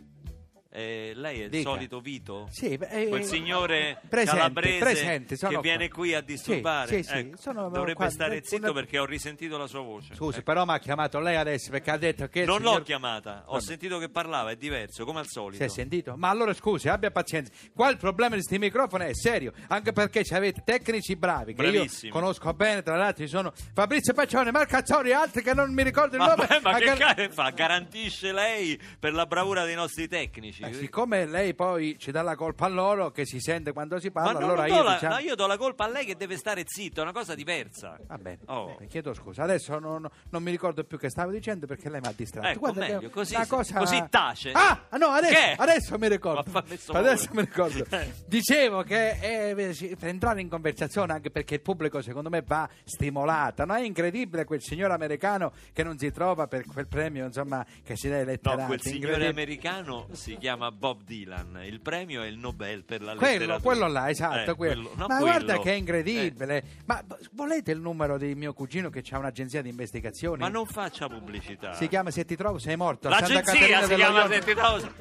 eh, 0.78 1.12
lei 1.16 1.42
è 1.42 1.44
il 1.46 1.50
Dica. 1.50 1.70
solito 1.72 2.00
Vito? 2.00 2.48
Sì, 2.52 2.78
beh, 2.78 2.88
eh, 2.90 3.08
Quel 3.08 3.24
signore 3.24 4.00
presente, 4.08 4.38
calabrese 4.38 4.78
presente, 4.78 5.36
che 5.38 5.60
viene 5.60 5.90
qui 5.90 6.13
a 6.13 6.22
disturbare. 6.22 6.88
Sì, 6.88 7.04
sì, 7.04 7.18
Ecco, 7.18 7.38
sono 7.38 7.63
dovrebbe 7.70 7.94
qua- 7.96 8.10
stare 8.10 8.42
zitto 8.44 8.63
una- 8.66 8.74
perché 8.74 9.00
ho 9.00 9.06
risentito 9.06 9.58
la 9.58 9.66
sua 9.68 9.82
voce. 9.82 10.13
Scusi, 10.13 10.36
Ecco. 10.38 10.44
però 10.46 10.66
mi 10.66 10.74
ha 10.74 10.80
chiamato 10.80 11.20
lei 11.20 11.36
adesso 11.36 11.72
perché 11.72 11.90
ha 11.92 11.98
detto 11.98 12.28
che 12.28 12.46
Non 12.46 12.62
l'ho 12.62 12.68
signor- 12.70 12.84
chiamata, 12.84 13.44
ho 13.48 13.54
Vabbè. 13.54 13.63
sentito 13.63 13.98
che 13.98 14.10
parlava, 14.10 14.52
è 14.52 14.56
diverso, 14.56 15.04
come 15.06 15.20
al 15.20 15.28
solito. 15.28 15.58
Si 15.58 15.63
è 15.63 15.68
sentito? 15.70 16.13
Ma 16.16 16.30
allora 16.30 16.54
scusi, 16.54 16.88
abbia 16.90 17.10
pazienza. 17.12 17.52
Qua 17.74 17.90
il 17.90 17.98
problema 17.98 18.36
di 18.36 18.42
questi 18.44 18.60
microfoni 18.60 19.06
è 19.06 19.13
serio, 19.16 19.54
anche 19.70 19.92
perché 19.94 20.24
ci 20.24 20.34
avete 20.36 20.62
tecnici 20.63 21.16
bravi, 21.16 21.54
che 21.54 21.62
Bravissimi. 21.63 22.08
io 22.08 22.13
conosco 22.13 22.54
bene, 22.54 22.84
tra 22.84 22.96
l'altro 22.96 23.24
ci 23.24 23.30
sono 23.30 23.52
Fabrizio 23.74 24.13
Paccione, 24.13 24.52
Marco 24.52 24.76
Azzori 24.76 25.10
e 25.10 25.13
altri 25.13 25.42
che 25.42 25.54
non 25.54 25.74
mi 25.74 25.84
ricordo 25.84 26.16
il 26.18 26.22
Ma, 26.22 26.36
nome. 26.36 26.48
ma 26.62 26.76
che 26.78 26.90
anche- 26.90 27.04
cazzo 27.04 27.30
fa? 27.32 27.50
Garantisce 27.50 28.32
lei 28.32 28.80
per 29.00 29.13
la 29.13 29.26
bravura 29.26 29.66
dei 29.66 29.76
nostri 29.76 30.08
tecnici. 30.08 30.63
Eh, 30.70 30.74
siccome 30.74 31.26
lei 31.26 31.54
poi 31.54 31.96
ci 31.98 32.12
dà 32.12 32.22
la 32.22 32.36
colpa 32.36 32.66
a 32.66 32.70
loro, 32.70 33.12
che 33.12 33.26
si 33.26 33.40
sente 33.40 33.74
quando 33.74 34.00
si 34.00 34.10
ma 34.14 34.24
parla, 34.24 34.40
non 34.40 34.44
allora 34.50 34.68
do 34.68 34.74
io 34.74 34.84
la, 34.84 34.94
diciamo... 34.94 35.14
no, 35.16 35.20
io 35.20 35.36
do 35.36 35.48
la 35.48 35.58
colpa 35.58 35.86
a 35.86 35.90
lei 35.90 36.06
che 36.06 36.16
deve 36.16 36.38
stare 36.38 36.64
zitto, 36.66 37.00
è 37.00 37.04
una 37.04 37.12
cosa 37.14 37.36
diversa. 37.36 37.98
Va 38.08 38.18
bene, 38.18 38.40
Oh. 38.46 38.66
bene, 38.76 38.88
chiedo 38.88 39.14
scusa. 39.14 39.44
Adesso 39.44 39.80
non, 39.80 40.08
non 40.30 40.44
mi 40.44 40.52
ricordo 40.52 40.84
più 40.84 40.98
che 40.98 41.10
stavo 41.10 41.32
dicendo 41.32 41.66
perché 41.68 41.90
lei 41.90 42.00
mi 42.02 42.08
ha 42.08 42.14
distratto. 42.16 42.48
Ecco, 42.48 42.60
Guarda 42.60 42.80
meglio, 42.88 43.10
così- 43.10 43.36
cosa... 43.48 43.78
così 43.80 44.04
tace. 44.10 44.52
Ah, 44.54 44.80
no, 44.98 45.08
adesso, 45.08 45.62
adesso 45.62 45.98
mi 45.98 46.08
ricordo. 46.08 46.52
Ma 46.52 46.64
Adesso 47.00 47.30
mi 47.34 47.42
ricordo. 47.42 47.86
Eh. 47.98 48.14
Dicevo 48.28 48.84
che 48.84 49.52
eh, 49.52 49.96
per 49.98 50.08
entrare 50.10 50.42
in 50.42 50.50
conversazione, 50.50 51.14
anche 51.14 51.30
perché 51.32 51.56
il 51.56 51.62
pubblico 51.62 52.02
secondo 52.02 52.30
me 52.30 52.42
va 52.46 52.68
stimolato. 52.84 53.66
No? 53.66 53.76
È 53.76 53.82
incredibile 53.82 54.46
quel 54.46 54.62
signore 54.62 54.94
americano 54.94 55.52
che 55.74 55.84
non 55.84 55.98
si 55.98 56.12
trova 56.12 56.48
per 56.48 56.66
quel 56.66 56.88
premio, 56.88 57.26
insomma, 57.26 57.66
che 57.84 57.96
si 57.96 58.10
dà 58.10 58.16
ai 58.16 58.22
No, 58.22 58.28
letterati. 58.32 58.66
quel 58.66 58.82
signore 58.82 59.28
americano 59.28 60.08
si 60.12 60.36
chiama 60.38 60.47
Bob 60.56 61.04
Dylan. 61.04 61.62
Il 61.66 61.82
premio 61.82 62.22
è 62.24 62.28
il 62.28 62.38
Nobel 62.38 62.84
per 62.84 63.02
la 63.02 63.16
Quello, 63.16 63.32
letteratura. 63.40 63.60
quello 63.60 63.88
là, 63.88 64.10
esatto, 64.10 64.52
Eh, 64.52 64.56
quello. 64.56 64.92
no, 64.96 65.08
Ma 65.08 65.18
quello. 65.18 65.24
guarda 65.24 65.60
che 65.60 65.72
è 65.72 65.74
Eh, 65.74 65.78
incredibile. 65.78 66.64
Ma 66.86 67.04
b- 67.06 67.16
volete 67.34 67.72
il 67.72 67.80
numero 67.80 68.18
di 68.18 68.34
mio 68.36 68.54
cugino 68.54 68.90
che 68.90 69.04
ha 69.10 69.18
un'agenzia 69.18 69.62
di 69.62 69.70
investigazioni? 69.70 70.40
ma 70.40 70.50
non 70.50 70.66
faccia 70.66 71.08
pubblicità. 71.08 71.74
Si 71.74 71.88
chiama 71.88 72.12
Se 72.12 72.24
ti 72.26 72.36
trovo 72.36 72.58
sei 72.60 72.76
morto. 72.78 73.10
L'agenzia 73.10 73.54
si 73.54 73.64
chiama 73.66 73.86
Ionio. 73.94 74.28
Senti 74.28 74.54
Thousand. 74.54 74.94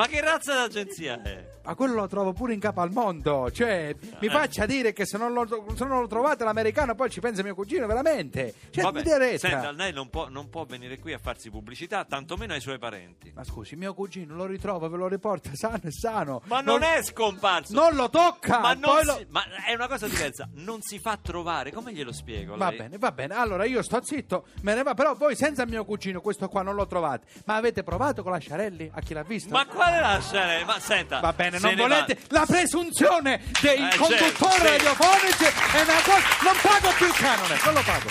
Ma 0.00 0.06
che 0.06 0.20
razza 0.22 0.54
d'agenzia 0.54 1.20
è? 1.22 1.48
Ma 1.62 1.74
quello 1.74 1.92
lo 1.94 2.06
trovo 2.08 2.32
pure 2.32 2.54
in 2.54 2.58
capo 2.58 2.80
al 2.80 2.90
mondo. 2.90 3.50
Cioè, 3.50 3.94
mi 4.18 4.26
Eh. 4.26 4.30
faccia 4.30 4.64
dire 4.64 4.94
che 4.94 5.04
se 5.04 5.18
non 5.18 5.34
lo, 5.34 5.46
se 5.76 5.84
non 5.84 6.00
lo 6.00 6.06
trovate 6.06 6.42
l'americano 6.42 6.94
poi 6.94 7.10
ci 7.10 7.20
pensa 7.20 7.42
mio 7.42 7.54
cugino, 7.54 7.86
veramente. 7.86 8.54
Cioè, 8.70 8.82
Vabbè, 8.82 8.96
mi 8.98 9.04
dia 9.04 9.18
retta. 9.18 9.48
senta, 9.48 9.70
lei 9.72 9.92
non 9.92 10.08
può, 10.08 10.28
non 10.30 10.48
può 10.48 10.64
venire 10.64 10.98
qui 10.98 11.12
a 11.12 11.18
farsi 11.18 11.50
pubblicità, 11.50 12.06
tantomeno 12.06 12.54
ai 12.54 12.60
suoi 12.62 12.78
parenti. 12.78 13.30
Ma 13.34 13.44
scusi, 13.44 13.76
mio 13.76 13.92
cugino 13.92 14.34
lo 14.34 14.46
ritrovo, 14.46 14.88
ve 14.88 14.96
lo 14.96 15.06
riporta 15.06 15.50
sano 15.52 15.80
e 15.82 15.92
sano. 15.92 16.40
Ma 16.46 16.62
non, 16.62 16.82
è 16.82 17.02
scomparso. 17.02 17.74
Non 17.74 17.94
lo 17.94 18.08
tocca! 18.08 18.58
ma, 18.60 18.72
non 18.72 18.98
si- 19.00 19.04
lo- 19.06 19.26
ma 19.28 19.42
è 19.66 19.74
una 19.74 19.86
cosa 19.86 20.08
diversa. 20.08 20.48
Non 20.54 20.80
si 20.80 20.98
fa 20.98 21.18
trovare. 21.20 21.72
Come 21.72 21.92
glielo 21.92 22.12
spiego? 22.12 22.56
Va 22.56 22.70
lei? 22.70 22.78
bene, 22.78 22.96
va 22.98 23.12
bene. 23.12 23.34
Allora 23.34 23.64
io 23.66 23.82
sto 23.82 24.02
zitto, 24.02 24.46
me 24.62 24.74
ne 24.74 24.82
va. 24.82 24.94
Però 24.94 25.14
voi 25.14 25.36
senza 25.36 25.66
mio 25.66 25.84
cugino 25.84 26.22
questo 26.22 26.48
qua 26.48 26.62
non 26.62 26.74
lo 26.74 26.86
trovate. 26.86 27.26
Ma 27.44 27.56
avete 27.56 27.82
provato 27.82 28.22
con 28.22 28.32
la 28.32 28.38
Sciarelli? 28.38 28.90
A 28.94 29.00
chi 29.02 29.12
l'ha 29.12 29.22
visto? 29.22 29.50
Ma 29.50 29.66
quale 29.66 29.89
lasciare? 30.00 30.64
Ma 30.64 30.76
senta. 30.78 31.20
Va 31.20 31.32
bene, 31.32 31.58
se 31.58 31.66
non 31.66 31.74
ne 31.76 31.82
volete 31.82 32.18
va. 32.28 32.38
la 32.40 32.46
presunzione 32.46 33.40
dei 33.60 33.76
Eh, 33.76 33.96
conduttori 33.96 34.18
certo, 34.18 34.50
sì. 34.50 34.66
radiofonici 34.66 35.44
è 35.44 35.80
una 35.80 36.00
cosa. 36.04 36.22
Non 36.42 36.56
pago 36.62 36.94
più 36.96 37.06
il 37.06 37.12
canone, 37.14 37.58
non 37.64 37.74
lo 37.74 37.82
pago. 37.84 38.08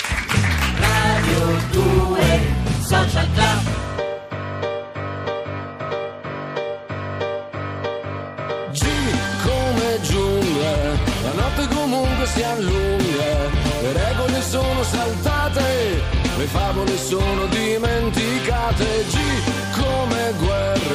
Radio 0.80 1.60
2 1.72 2.40
Social 2.86 3.28
Club 3.34 3.78
G 8.72 8.86
come 9.44 10.00
giungla, 10.02 10.72
la 11.24 11.32
notte 11.34 11.68
comunque 11.74 12.26
si 12.28 12.44
allunga, 12.44 13.50
le 13.82 13.94
regole 13.94 14.42
sono 14.42 14.84
saltate, 14.84 16.02
le 16.38 16.46
favole 16.46 16.98
sono 16.98 17.46
dimenticate. 17.48 19.06
G 19.10 19.18
come 19.82 20.34
guerra, 20.38 20.89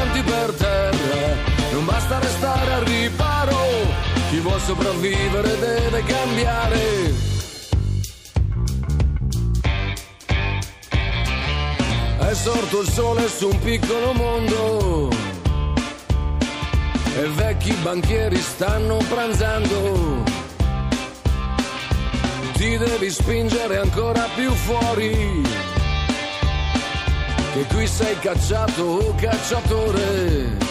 quanti 0.00 0.22
per 0.22 0.52
terra, 0.52 1.36
non 1.72 1.84
basta 1.84 2.18
restare 2.18 2.72
al 2.72 2.84
riparo, 2.84 3.58
chi 4.30 4.38
vuol 4.38 4.60
sopravvivere 4.60 5.58
deve 5.58 6.02
cambiare. 6.04 7.28
È 12.18 12.34
sorto 12.34 12.80
il 12.80 12.88
sole 12.88 13.28
su 13.28 13.48
un 13.48 13.58
piccolo 13.60 14.12
mondo 14.12 15.10
e 17.18 17.26
vecchi 17.34 17.72
banchieri 17.82 18.38
stanno 18.38 18.96
pranzando. 19.08 20.22
Ti 22.52 22.76
devi 22.76 23.10
spingere 23.10 23.78
ancora 23.78 24.26
più 24.34 24.50
fuori, 24.52 25.42
che 27.52 27.64
qui 27.74 27.86
sei 27.86 28.18
cacciato 28.18 28.82
o 28.82 29.14
cacciatore. 29.16 30.68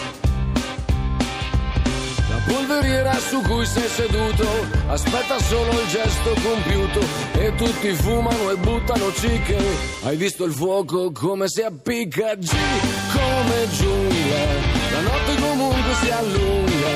La 2.28 2.40
polveriera 2.46 3.12
su 3.18 3.40
cui 3.42 3.66
sei 3.66 3.88
seduto 3.88 4.46
aspetta 4.88 5.38
solo 5.40 5.72
il 5.72 5.88
gesto 5.88 6.34
compiuto 6.42 7.00
e 7.32 7.54
tutti 7.56 7.92
fumano 7.92 8.50
e 8.50 8.56
buttano 8.56 9.12
cicche. 9.12 9.58
Hai 10.02 10.16
visto 10.16 10.44
il 10.44 10.52
fuoco 10.52 11.12
come 11.12 11.48
si 11.48 11.60
appicca? 11.60 12.34
G 12.36 12.50
come 13.12 13.68
giungla, 13.76 14.44
la 14.92 15.00
notte 15.00 15.40
comunque 15.40 15.94
si 16.02 16.10
allunga, 16.10 16.88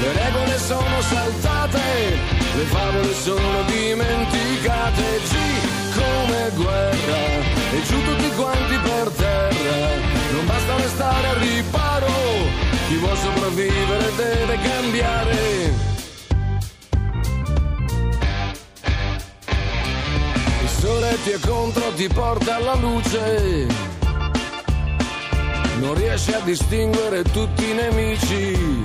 le 0.00 0.12
regole 0.12 0.58
sono 0.58 1.00
saltate, 1.02 1.78
le 2.56 2.64
favole 2.64 3.14
sono 3.14 3.62
dimenticate. 3.66 5.02
G 5.28 5.59
come 6.20 6.50
guerra 6.54 7.18
e 7.72 7.82
giù 7.86 8.02
tutti 8.02 8.30
quanti 8.36 8.76
per 8.78 9.08
terra, 9.10 9.88
non 10.32 10.46
basta 10.46 10.76
restare 10.76 11.26
al 11.28 11.36
riparo. 11.36 12.06
Chi 12.88 12.96
vuole 12.96 13.16
sopravvivere 13.16 14.14
deve 14.16 14.58
cambiare. 14.58 15.72
Il 20.62 20.68
sole 20.68 21.18
ti 21.24 21.30
è 21.30 21.38
contro, 21.38 21.92
ti 21.94 22.08
porta 22.08 22.56
alla 22.56 22.74
luce. 22.74 23.66
Non 25.78 25.94
riesci 25.94 26.32
a 26.32 26.40
distinguere 26.40 27.22
tutti 27.22 27.70
i 27.70 27.72
nemici. 27.72 28.84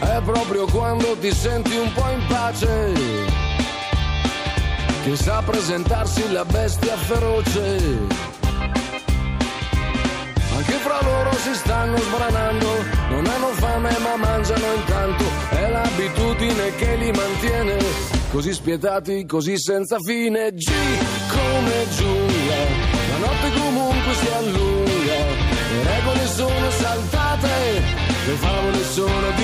È 0.00 0.20
proprio 0.24 0.66
quando 0.66 1.16
ti 1.18 1.32
senti 1.32 1.76
un 1.76 1.92
po' 1.92 2.08
in 2.08 2.26
pace 2.26 3.41
che 5.02 5.16
sa 5.16 5.42
presentarsi 5.44 6.30
la 6.30 6.44
bestia 6.44 6.96
feroce. 6.96 7.78
Anche 10.54 10.72
fra 10.84 10.98
loro 11.02 11.32
si 11.34 11.54
stanno 11.54 11.96
sbranando, 11.96 12.68
non 13.10 13.26
hanno 13.26 13.48
fame 13.54 13.90
ma 13.98 14.16
mangiano 14.16 14.74
intanto, 14.74 15.24
è 15.50 15.68
l'abitudine 15.68 16.74
che 16.76 16.96
li 16.96 17.10
mantiene 17.10 17.76
così 18.30 18.52
spietati, 18.52 19.26
così 19.26 19.58
senza 19.58 19.96
fine. 19.98 20.52
G 20.52 20.70
come 21.28 21.86
giungla, 21.96 22.60
la 23.10 23.18
notte 23.18 23.52
comunque 23.58 24.14
si 24.14 24.28
allunga, 24.38 25.18
le 25.72 25.82
regole 25.82 26.26
sono 26.26 26.70
saltate, 26.70 27.82
le 28.26 28.34
favole 28.34 28.84
sono 28.84 29.30
dimenticate. 29.36 29.41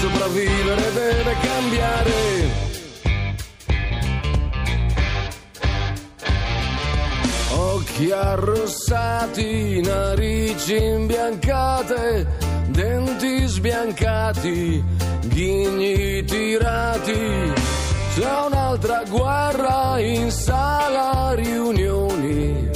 Sopravvivere 0.00 0.92
deve 0.94 1.36
cambiare. 1.42 2.68
Occhi 7.52 8.10
arrossati, 8.10 9.82
narici 9.82 10.76
imbiancate, 10.82 12.26
denti 12.68 13.46
sbiancati, 13.46 14.82
ghigni 15.26 16.24
tirati. 16.24 17.52
C'è 18.14 18.40
un'altra 18.46 19.02
guerra 19.06 19.98
in 19.98 20.30
sala 20.30 21.34
riunioni, 21.34 22.70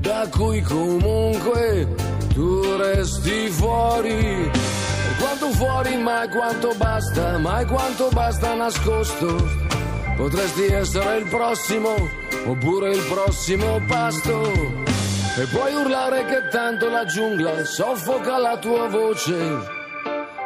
da 0.00 0.26
cui 0.30 0.60
comunque 0.62 1.94
tu 2.34 2.76
resti 2.76 3.48
fuori. 3.50 4.65
Quanto 5.18 5.50
fuori, 5.52 5.96
mai 5.96 6.28
quanto 6.28 6.74
basta, 6.76 7.38
mai 7.38 7.66
quanto 7.66 8.08
basta 8.12 8.54
nascosto. 8.54 9.64
Potresti 10.16 10.64
essere 10.66 11.18
il 11.18 11.26
prossimo, 11.26 11.94
oppure 12.46 12.90
il 12.90 13.02
prossimo 13.08 13.80
pasto. 13.86 14.42
E 15.38 15.44
puoi 15.52 15.74
urlare 15.74 16.24
che 16.24 16.48
tanto 16.50 16.88
la 16.88 17.04
giungla 17.04 17.64
soffoca 17.64 18.38
la 18.38 18.56
tua 18.56 18.88
voce. 18.88 19.74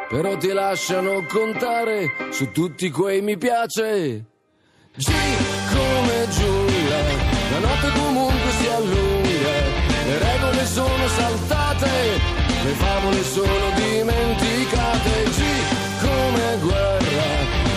Però 0.09 0.35
ti 0.35 0.51
lasciano 0.51 1.25
contare 1.25 2.11
su 2.31 2.51
tutti 2.51 2.91
quei 2.91 3.21
mi 3.21 3.37
piace. 3.37 4.25
G 4.93 5.09
come 5.73 6.27
giungla, 6.29 6.97
la 7.51 7.59
notte 7.59 7.91
comunque 7.97 8.51
si 8.59 8.67
allunga, 8.67 9.51
le 10.05 10.17
regole 10.17 10.65
sono 10.65 11.07
saltate, 11.07 11.60
le 12.63 12.73
favole 12.73 13.23
sono 13.23 13.69
dimenticate. 13.75 15.23
G 15.29 15.41
come 16.01 16.57
guerra, 16.59 17.23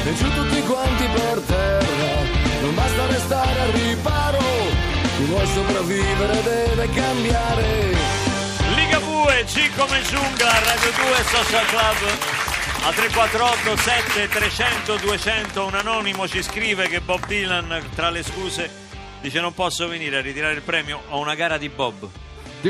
e 0.05 0.15
giù 0.15 0.31
tutti 0.33 0.61
quanti 0.63 1.07
per 1.07 1.41
terra, 1.47 2.23
non 2.63 2.75
basta 2.75 3.07
restare 3.07 3.61
al 3.61 3.71
riparo, 3.71 4.39
chi 5.17 5.25
vuole 5.25 5.47
sopravvivere 5.47 6.43
deve 6.43 6.89
cambiare. 6.91 7.97
Liga 8.75 9.01
Bue, 9.01 9.45
G 9.45 9.75
come 9.77 10.03
giungla, 10.03 10.59
Radio 10.61 10.91
2 10.91 11.25
Social 11.25 11.67
Club. 11.67 12.43
A 12.87 12.93
348 12.93 13.77
7 13.79 14.29
300 14.29 14.97
200 14.97 15.65
un 15.65 15.75
anonimo 15.75 16.29
ci 16.29 16.43
scrive 16.43 16.87
che 16.87 17.01
Bob 17.01 17.25
Dylan 17.27 17.83
tra 17.95 18.11
le 18.11 18.23
scuse 18.23 18.71
dice 19.23 19.41
non 19.41 19.55
posso 19.55 19.89
venire 19.89 20.19
a 20.19 20.21
ritirare 20.21 20.53
il 20.53 20.61
premio, 20.61 21.01
ho 21.09 21.19
una 21.19 21.35
gara 21.35 21.57
di 21.57 21.71
Bob. 21.71 22.07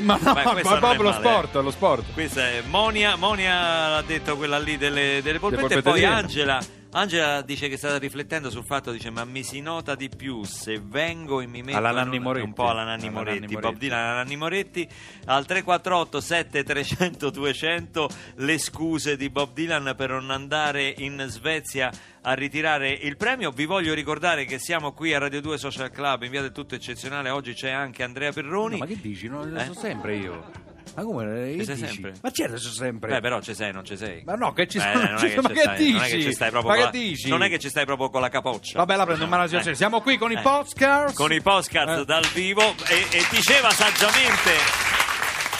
Ma 0.00 0.18
no, 0.20 0.32
Beh, 0.32 0.62
ma 0.62 0.78
proprio 0.78 1.02
lo 1.02 1.12
sport, 1.12 1.54
lo 1.54 1.70
sport. 1.70 2.04
Questa 2.12 2.48
è 2.48 2.62
Monia, 2.66 3.16
Monia 3.16 3.96
ha 3.96 4.02
detto 4.02 4.36
quella 4.36 4.58
lì 4.58 4.76
delle, 4.76 5.20
delle 5.22 5.38
polpette 5.38 5.74
e 5.74 5.82
poi. 5.82 6.04
Angela, 6.04 6.60
Angela 6.96 7.42
dice 7.42 7.68
che 7.68 7.76
sta 7.76 7.98
riflettendo 7.98 8.50
sul 8.50 8.64
fatto, 8.64 8.92
dice 8.92 9.10
ma 9.10 9.24
mi 9.24 9.42
si 9.42 9.60
nota 9.60 9.96
di 9.96 10.08
più 10.08 10.44
se 10.44 10.80
vengo 10.80 11.40
e 11.40 11.46
mi 11.48 11.60
metto 11.60 11.76
Alla 11.76 11.90
Nanni 11.90 12.18
un- 12.18 12.22
Moretti. 12.22 12.46
un 12.46 12.52
po' 12.52 12.68
alla 12.68 12.84
Nanni 12.84 13.08
Alla 13.08 13.10
Moretti, 13.18 13.40
Nanni 13.40 13.52
Bob 13.54 13.62
Moretti. 13.64 13.78
Dylan 13.80 13.98
alla 13.98 14.14
Nanni 14.14 14.36
Moretti 14.36 14.88
al 15.24 15.44
348 15.44 16.20
7300 16.20 17.30
200 17.30 18.08
le 18.36 18.58
scuse 18.58 19.16
di 19.16 19.28
Bob 19.28 19.52
Dylan 19.52 19.92
per 19.96 20.10
non 20.10 20.30
andare 20.30 20.94
in 20.98 21.24
Svezia 21.28 21.90
a 22.22 22.32
ritirare 22.34 22.90
il 22.90 23.16
premio. 23.16 23.50
Vi 23.50 23.64
voglio 23.64 23.92
ricordare 23.92 24.44
che 24.44 24.60
siamo 24.60 24.92
qui 24.92 25.12
a 25.14 25.18
Radio 25.18 25.40
2 25.40 25.58
Social 25.58 25.90
Club 25.90 26.22
in 26.22 26.30
via 26.30 26.42
del 26.42 26.52
tutto 26.52 26.76
eccezionale. 26.76 27.28
Oggi 27.30 27.54
c'è 27.54 27.70
anche 27.70 28.04
Andrea 28.04 28.30
Perroni. 28.30 28.74
No, 28.74 28.78
ma 28.78 28.86
che 28.86 29.00
dici? 29.00 29.26
Non 29.26 29.50
lo 29.50 29.58
Eh? 29.58 29.64
so 29.64 29.74
sempre 29.74 30.14
io. 30.16 30.62
Ma 30.94 31.02
come? 31.02 31.54
Che 31.56 31.64
sei 31.64 31.74
dici? 31.74 31.86
sempre? 31.88 32.12
Ma 32.22 32.30
certo, 32.30 32.56
sono 32.58 32.74
sempre. 32.74 33.10
Beh, 33.10 33.20
però 33.20 33.40
ci 33.40 33.54
sei, 33.54 33.72
non 33.72 33.84
ci 33.84 33.96
sei. 33.96 34.22
Ma 34.24 34.34
no, 34.34 34.52
che 34.52 34.66
ci 34.68 34.78
Eh, 34.78 34.92
non, 34.94 35.02
è 35.02 35.08
che 35.16 35.60
stai, 35.60 35.92
non 35.92 36.02
è 36.02 36.08
che 36.08 36.20
ci 36.22 36.32
stai 36.32 36.50
proprio 36.50 36.70
Ma 36.70 36.76
con 36.80 36.90
che 36.90 36.98
la, 36.98 37.04
dici? 37.04 37.28
Non 37.28 37.42
è 37.42 37.48
che 37.48 37.58
ci 37.58 37.68
stai 37.68 37.84
proprio 37.84 38.10
con 38.10 38.20
la 38.20 38.28
capoccia. 38.28 38.78
Vabbè, 38.78 38.96
la 38.96 39.04
prendo 39.04 39.24
in 39.24 39.30
mano. 39.30 39.44
Eh. 39.44 39.74
Siamo 39.74 40.00
qui 40.00 40.16
con 40.16 40.30
i 40.30 40.34
Eh. 40.36 40.40
podcast. 40.40 41.14
Con 41.16 41.32
i 41.32 41.40
podcast 41.40 42.00
Eh. 42.00 42.04
dal 42.04 42.24
vivo 42.32 42.62
e, 42.62 43.06
e 43.10 43.26
diceva 43.30 43.70
saggiamente 43.70 44.93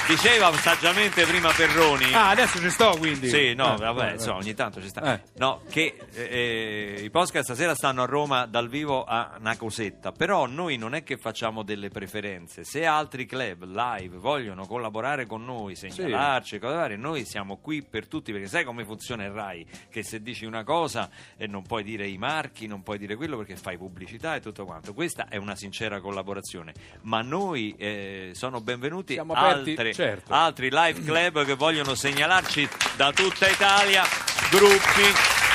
diceva 0.08 0.52
saggiamente 0.54 1.24
prima 1.24 1.50
Perroni 1.52 2.12
Ah, 2.12 2.30
adesso 2.30 2.58
ci 2.58 2.70
sto 2.70 2.96
quindi. 2.98 3.28
Sì, 3.28 3.54
no, 3.54 3.74
Eh, 3.74 3.78
vabbè, 3.78 4.10
eh, 4.10 4.12
insomma, 4.14 4.38
ogni 4.38 4.54
tanto 4.54 4.80
ci 4.80 4.88
sta. 4.88 5.14
Eh. 5.14 5.22
No, 5.36 5.62
che 5.70 5.96
eh, 6.12 7.00
i 7.02 7.10
podcast 7.10 7.44
stasera 7.44 7.74
stanno 7.74 8.02
a 8.02 8.06
Roma 8.06 8.46
dal 8.46 8.68
vivo 8.68 9.04
a 9.04 9.36
una 9.38 9.56
cosetta, 9.56 10.12
però 10.12 10.46
noi 10.46 10.76
non 10.76 10.94
è 10.94 11.02
che 11.02 11.16
facciamo 11.16 11.62
delle 11.62 11.88
preferenze. 11.88 12.64
Se 12.64 12.84
altri 12.84 13.26
club 13.26 13.64
live 13.64 14.16
vogliono 14.16 14.66
collaborare 14.66 15.26
con 15.26 15.44
noi, 15.44 15.74
segnalarci, 15.74 16.58
cose 16.58 16.74
varie, 16.74 16.96
noi 16.96 17.24
siamo 17.24 17.56
qui 17.58 17.82
per 17.82 18.06
tutti, 18.06 18.32
perché 18.32 18.46
sai 18.48 18.64
come 18.64 18.84
funziona 18.84 19.24
il 19.24 19.30
RAI? 19.30 19.66
Che 19.90 20.02
se 20.02 20.20
dici 20.22 20.44
una 20.44 20.64
cosa 20.64 21.08
e 21.36 21.46
non 21.46 21.62
puoi 21.62 21.82
dire 21.82 22.06
i 22.06 22.18
marchi, 22.18 22.66
non 22.66 22.82
puoi 22.82 22.98
dire 22.98 23.16
quello 23.16 23.36
perché 23.36 23.56
fai 23.56 23.76
pubblicità 23.78 24.34
e 24.34 24.40
tutto 24.40 24.64
quanto. 24.64 24.92
Questa 24.92 25.28
è 25.28 25.36
una 25.36 25.56
sincera 25.56 26.00
collaborazione, 26.00 26.72
ma 27.02 27.22
noi 27.22 27.74
eh, 27.78 28.30
sono 28.34 28.60
benvenuti 28.60 29.14
Siamo 29.14 29.32
aperti, 29.32 29.70
altre- 29.70 29.92
certo. 29.94 30.32
altri 30.32 30.68
live 30.70 31.02
club 31.04 31.44
che 31.44 31.54
vogliono 31.54 31.94
segnalarci 31.94 32.68
da 32.96 33.12
tutta 33.12 33.48
Italia 33.48 34.02
gruppi, 34.50 35.02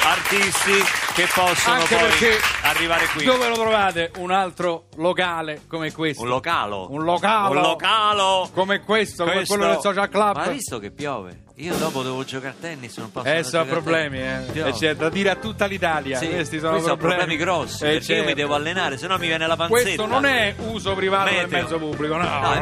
artisti 0.04 0.72
che 1.14 1.28
possono 1.34 1.76
Anche 1.76 1.96
poi 1.96 2.38
arrivare 2.64 3.06
qui. 3.08 3.26
Dove 3.26 3.48
lo 3.50 3.56
trovate? 3.56 4.12
Un 4.18 4.32
altro 4.32 4.86
locale 4.98 5.62
come 5.68 5.92
questo. 5.92 6.24
Un 6.24 6.30
localo. 6.30 6.88
Un 6.92 7.04
localo. 7.04 7.50
Un 7.50 7.62
localo. 7.62 8.50
Come 8.54 8.80
questo, 8.82 9.24
come 9.24 9.36
Questo- 9.38 9.56
quello 9.56 9.72
del 9.72 9.82
social 9.82 10.10
club. 10.10 10.36
Ma 10.38 10.44
hai 10.44 10.54
visto 10.54 10.80
che 10.80 10.92
piove? 10.92 11.44
Io 11.60 11.76
dopo 11.76 12.04
devo 12.04 12.24
giocare 12.24 12.54
a 12.54 12.56
tennis, 12.58 12.96
non 13.00 13.12
posso 13.12 13.28
Eh, 13.28 13.44
sono 13.44 13.66
problemi, 13.66 14.18
eh. 14.22 14.46
Piove. 14.54 14.70
E 14.70 14.72
c'è 14.74 14.96
da 14.96 15.10
dire 15.10 15.32
a 15.32 15.36
tutta 15.36 15.66
l'Italia. 15.66 16.18
Sì, 16.18 16.30
Questi 16.30 16.58
sono 16.58 16.96
problemi, 16.96 17.36
grossi, 17.36 17.84
Eh, 17.84 17.90
perché 17.98 18.14
io 18.14 18.20
mi 18.20 18.28
certo. 18.28 18.36
devo 18.42 18.56
allenare, 18.56 18.98
se 18.98 19.08
no 19.08 19.18
mi 19.18 19.28
viene 19.28 19.46
la 19.46 19.58
panzetta. 19.58 19.82
Questo 19.84 20.06
non 20.06 20.26
è 20.26 20.56
uso 20.58 20.94
privato 20.96 21.26
del 21.34 21.44
Meteo. 21.44 21.62
mezzo 21.64 21.78
pubblico, 21.78 22.16
no, 22.16 22.24
No, 22.24 22.54
è 22.54 22.62